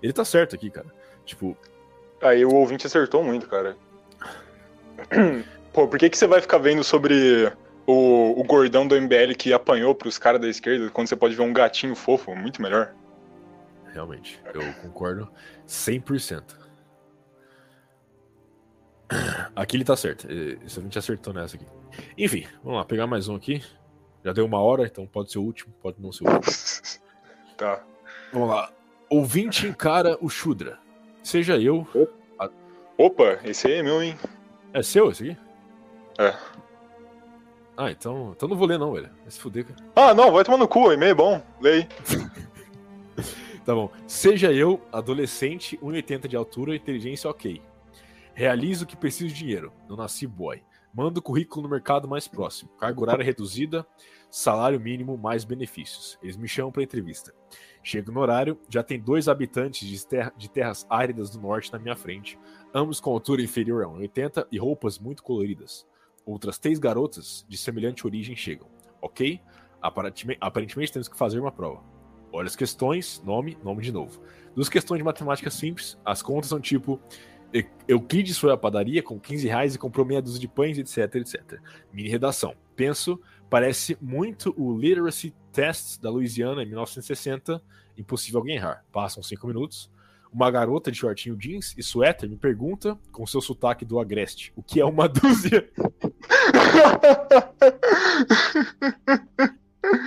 [0.00, 0.94] Ele tá certo aqui, cara.
[1.24, 1.56] Tipo.
[2.22, 3.76] Aí o ouvinte acertou muito, cara.
[5.72, 7.50] Pô, por que, que você vai ficar vendo sobre
[7.86, 11.42] o, o gordão do MBL que apanhou pros caras da esquerda quando você pode ver
[11.42, 12.34] um gatinho fofo?
[12.34, 12.94] Muito melhor.
[13.92, 15.30] Realmente, eu concordo
[15.66, 16.42] 100%.
[19.54, 20.26] Aqui ele tá certo.
[20.64, 21.66] Isso a gente acertou nessa aqui.
[22.16, 23.62] Enfim, vamos lá, pegar mais um aqui.
[24.24, 26.52] Já deu uma hora, então pode ser o último, pode não ser o último.
[27.56, 27.82] tá.
[28.32, 28.72] Vamos lá.
[29.10, 30.78] Ouvinte encara o Shudra.
[31.22, 31.86] Seja eu.
[32.96, 34.16] Opa, esse aí é meu, hein?
[34.72, 35.40] É seu esse aqui?
[36.18, 36.34] É.
[37.76, 39.10] Ah, então, então não vou ler não, velho.
[39.22, 39.80] Vai se fuder, cara.
[39.96, 41.42] Ah, não, vai tomar no cu, e-mail é bom.
[41.60, 41.88] Lei.
[43.64, 43.90] tá bom.
[44.06, 47.62] Seja eu, adolescente, 1,80 de altura, inteligência ok.
[48.34, 49.72] Realizo que preciso de dinheiro.
[49.88, 50.62] Não nasci boy.
[50.94, 52.70] Mando currículo no mercado mais próximo.
[52.78, 53.86] Carga horária reduzida,
[54.30, 56.18] salário mínimo mais benefícios.
[56.22, 57.32] Eles me chamam para entrevista.
[57.82, 61.78] Chego no horário, já tem dois habitantes de, terra, de terras áridas do norte na
[61.78, 62.38] minha frente,
[62.74, 65.86] ambos com altura inferior a 1,80 e roupas muito coloridas.
[66.24, 68.68] Outras três garotas de semelhante origem chegam.
[69.00, 69.40] Ok?
[69.80, 71.82] Aparentemente, temos que fazer uma prova.
[72.32, 74.22] Olha as questões, nome, nome de novo.
[74.54, 77.00] Duas questões de matemática simples, as contas são tipo
[77.86, 81.60] Euclides foi à padaria com 15 reais e comprou meia dúzia de pães, etc, etc.
[81.92, 82.54] Mini redação.
[82.74, 83.20] Penso,
[83.50, 87.62] parece muito o Literacy Test da Louisiana em 1960.
[87.98, 88.84] Impossível alguém errar.
[88.90, 89.90] Passam cinco minutos.
[90.32, 94.62] Uma garota de shortinho jeans e suéter me pergunta, com seu sotaque do Agreste, o
[94.62, 95.68] que é uma dúzia?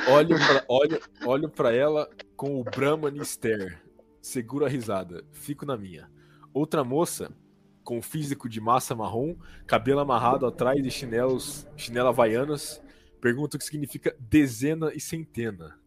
[0.09, 3.77] olho, pra, olho, olho pra ela com o Brahman Stare.
[4.19, 5.23] Seguro a risada.
[5.31, 6.09] Fico na minha.
[6.51, 7.31] Outra moça,
[7.83, 9.35] com físico de massa marrom,
[9.67, 12.81] cabelo amarrado atrás e chinelos, chinela havaianas,
[13.21, 15.77] pergunta o que significa dezena e centena.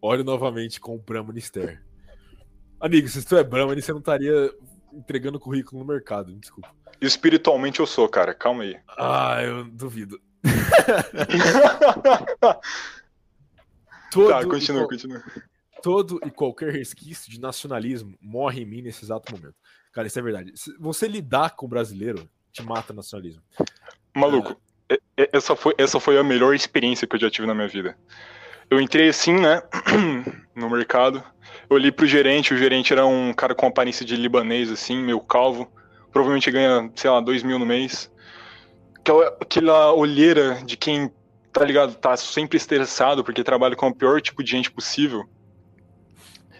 [0.00, 1.78] Olho novamente com o Brahman Stare.
[2.82, 4.52] Amigo, se tu é Brahman, você não estaria
[4.92, 6.68] entregando currículo no mercado, me desculpa.
[7.00, 8.76] Espiritualmente eu sou, cara, calma aí.
[8.98, 10.20] Ah, eu duvido.
[14.10, 15.22] Todo tá, continua, continua.
[15.80, 19.54] Todo e qualquer resquício de nacionalismo morre em mim nesse exato momento.
[19.92, 20.50] Cara, isso é verdade.
[20.56, 23.42] Se você lidar com o brasileiro, te mata nacionalismo.
[24.12, 24.60] Maluco,
[25.16, 27.96] essa foi, essa foi a melhor experiência que eu já tive na minha vida.
[28.72, 29.62] Eu entrei assim, né,
[30.56, 31.22] no mercado.
[31.68, 35.20] Eu olhei pro gerente, o gerente era um cara com aparência de libanês, assim, meio
[35.20, 35.70] calvo.
[36.10, 38.10] Provavelmente ganha, sei lá, dois mil no mês.
[38.98, 41.12] Aquela, aquela olheira de quem,
[41.52, 45.28] tá ligado, tá sempre estressado porque trabalha com o pior tipo de gente possível.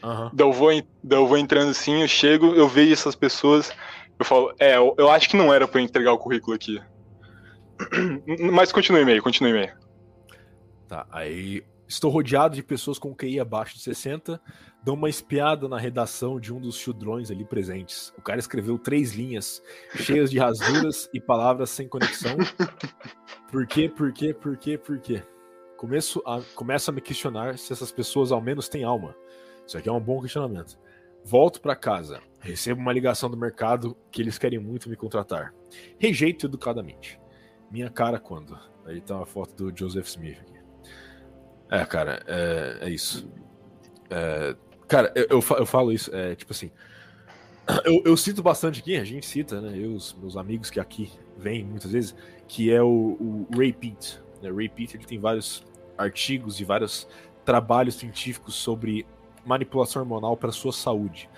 [0.02, 0.30] Uhum.
[0.34, 0.68] Daí, eu vou,
[1.02, 3.72] daí eu vou entrando assim, eu chego, eu vejo essas pessoas,
[4.18, 6.78] eu falo, é, eu, eu acho que não era para entregar o currículo aqui.
[8.52, 9.72] Mas continue e-mail, continue e-mail.
[10.86, 14.40] Tá, aí estou rodeado de pessoas com QI abaixo de 60,
[14.82, 18.12] dão uma espiada na redação de um dos chudrões ali presentes.
[18.16, 19.62] O cara escreveu três linhas
[19.96, 22.36] cheias de rasuras e palavras sem conexão.
[23.50, 25.22] Por quê, por quê, por quê, por quê?
[25.76, 29.14] Começo a, começo a me questionar se essas pessoas ao menos têm alma.
[29.66, 30.78] Isso aqui é um bom questionamento.
[31.24, 32.20] Volto para casa.
[32.40, 35.54] Recebo uma ligação do mercado que eles querem muito me contratar.
[35.98, 37.20] Rejeito educadamente.
[37.70, 38.58] Minha cara quando?
[38.86, 40.61] Aí tá uma foto do Joseph Smith aqui.
[41.72, 43.26] É, cara, é, é isso.
[44.10, 44.54] É,
[44.86, 46.70] cara, eu, eu, falo isso, é, tipo assim.
[47.84, 49.72] Eu, eu, cito bastante aqui, a gente cita, né?
[49.78, 52.12] Eu, os meus amigos que aqui vêm muitas vezes,
[52.48, 54.20] que é o, o Ray Peat.
[54.42, 54.50] Né?
[54.50, 55.64] Ray Peat ele tem vários
[55.96, 57.06] artigos e vários
[57.44, 59.06] trabalhos científicos sobre
[59.46, 61.30] manipulação hormonal para sua saúde.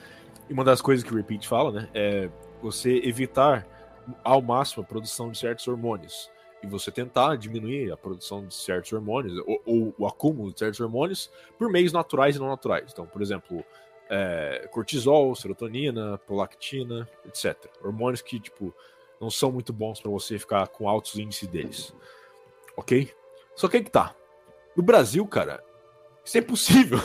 [0.48, 2.30] E uma das coisas que o Repeat fala, né, é
[2.62, 3.66] você evitar
[4.24, 6.30] ao máximo a produção de certos hormônios
[6.64, 10.80] e você tentar diminuir a produção de certos hormônios ou, ou o acúmulo de certos
[10.80, 12.90] hormônios por meios naturais e não naturais.
[12.90, 13.62] Então, por exemplo,
[14.08, 17.54] é, cortisol, serotonina, prolactina, etc.
[17.82, 18.74] Hormônios que tipo
[19.20, 21.94] não são muito bons para você ficar com altos índices deles,
[22.76, 23.14] ok?
[23.54, 24.14] Só que aí que tá.
[24.76, 25.62] No Brasil, cara,
[26.24, 26.98] isso é impossível.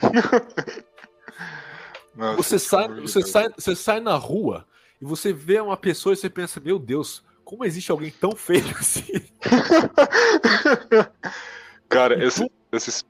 [2.14, 4.66] Nossa, você, sai, você, sai, você sai na rua
[5.00, 8.72] e você vê uma pessoa e você pensa, meu Deus, como existe alguém tão feio
[8.78, 9.02] assim?
[11.90, 13.04] Cara, esse, esse,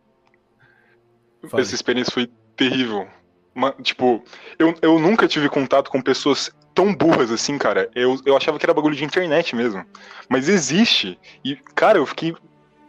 [1.52, 2.26] essa experiência foi
[2.56, 3.06] terrível.
[3.54, 4.24] Uma, tipo,
[4.58, 7.90] eu, eu nunca tive contato com pessoas tão burras assim, cara.
[7.94, 9.84] Eu, eu achava que era bagulho de internet mesmo.
[10.26, 11.18] Mas existe.
[11.44, 12.34] E, cara, eu fiquei,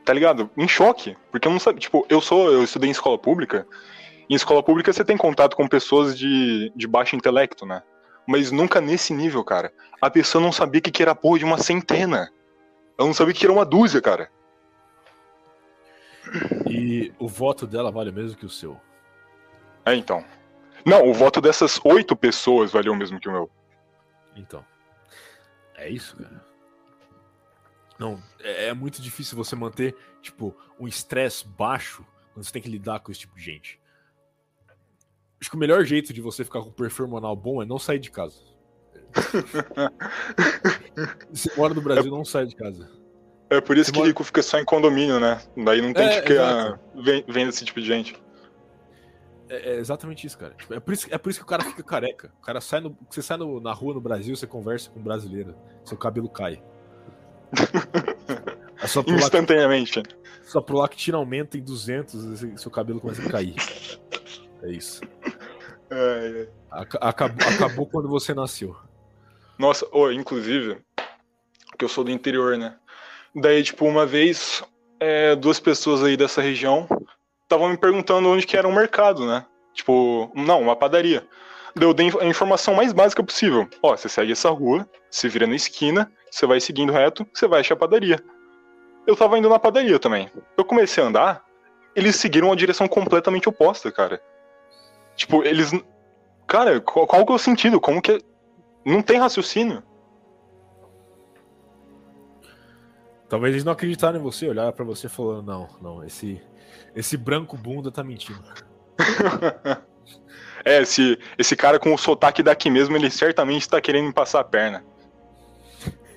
[0.05, 0.49] tá ligado?
[0.55, 1.17] Em choque.
[1.31, 1.81] Porque eu não sabia.
[1.81, 2.49] Tipo, eu sou.
[2.49, 3.67] Eu estudei em escola pública.
[4.29, 7.83] Em escola pública você tem contato com pessoas de, de baixo intelecto, né?
[8.27, 9.73] Mas nunca nesse nível, cara.
[10.01, 12.31] A pessoa não sabia que, que era porra de uma centena.
[12.97, 14.31] Ela não sabia que era uma dúzia, cara.
[16.69, 18.79] E o voto dela vale o mesmo que o seu?
[19.85, 20.23] É, então.
[20.85, 23.49] Não, o voto dessas oito pessoas valeu o mesmo que o meu.
[24.35, 24.65] Então.
[25.75, 26.45] É isso, cara.
[27.97, 32.69] Não, é, é muito difícil você manter, tipo, um estresse baixo quando você tem que
[32.69, 33.80] lidar com esse tipo de gente.
[35.41, 37.97] Acho que o melhor jeito de você ficar com perfil hormonal bom é não sair
[37.97, 38.37] de casa.
[41.33, 42.87] Se mora no Brasil, é, não sai de casa.
[43.49, 44.07] É por isso você que mora...
[44.07, 45.41] rico fica só em condomínio, né?
[45.57, 46.79] Daí não tem é, que ficar
[47.27, 48.15] vendo esse tipo de gente.
[49.49, 50.53] É, é, exatamente isso, cara.
[50.53, 52.31] Tipo, é, por isso, é por isso que o cara fica careca.
[52.39, 52.95] O cara sai no.
[53.09, 56.61] Você sai no, na rua no Brasil, você conversa com um brasileiro, seu cabelo cai.
[58.83, 59.99] É só Instantaneamente.
[59.99, 60.05] Lá,
[60.43, 63.53] só pro lactina aumenta em 200, seu cabelo começa a cair.
[64.63, 65.01] É isso.
[65.91, 66.47] É, é.
[67.01, 68.75] Acabou, acabou quando você nasceu.
[69.59, 70.77] Nossa, oh, inclusive,
[71.77, 72.75] que eu sou do interior, né?
[73.35, 74.63] Daí, tipo, uma vez,
[74.99, 76.87] é, duas pessoas aí dessa região
[77.43, 79.45] estavam me perguntando onde que era um mercado, né?
[79.73, 81.27] Tipo, não, uma padaria.
[81.75, 83.67] Daí eu dei a informação mais básica possível.
[83.83, 87.59] Ó, você segue essa rua, se vira na esquina, você vai seguindo reto, você vai
[87.59, 88.23] achar a padaria.
[89.05, 90.29] Eu tava indo na padaria também.
[90.57, 91.43] Eu comecei a andar,
[91.95, 94.21] eles seguiram uma direção completamente oposta, cara.
[95.15, 95.71] Tipo, eles.
[96.47, 97.79] Cara, qual, qual que é o sentido?
[97.79, 98.19] Como que.
[98.85, 99.83] Não tem raciocínio.
[103.31, 106.41] Talvez eles não acreditaram em você, olhar para você falando, não, não, esse,
[106.93, 108.43] esse branco bunda tá mentindo.
[110.65, 114.41] é, esse, esse cara com o sotaque daqui mesmo, ele certamente tá querendo me passar
[114.41, 114.83] a perna.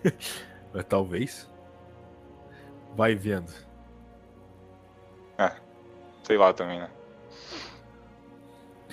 [0.74, 1.48] Mas talvez.
[2.96, 3.52] Vai vendo.
[5.38, 5.52] É,
[6.24, 6.90] sei lá também, né?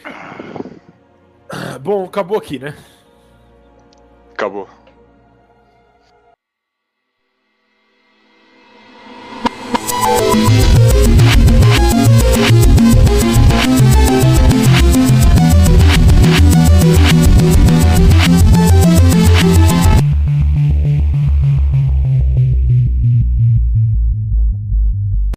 [0.04, 2.76] Ah, bom, acabou aqui, né?
[4.34, 4.68] Acabou.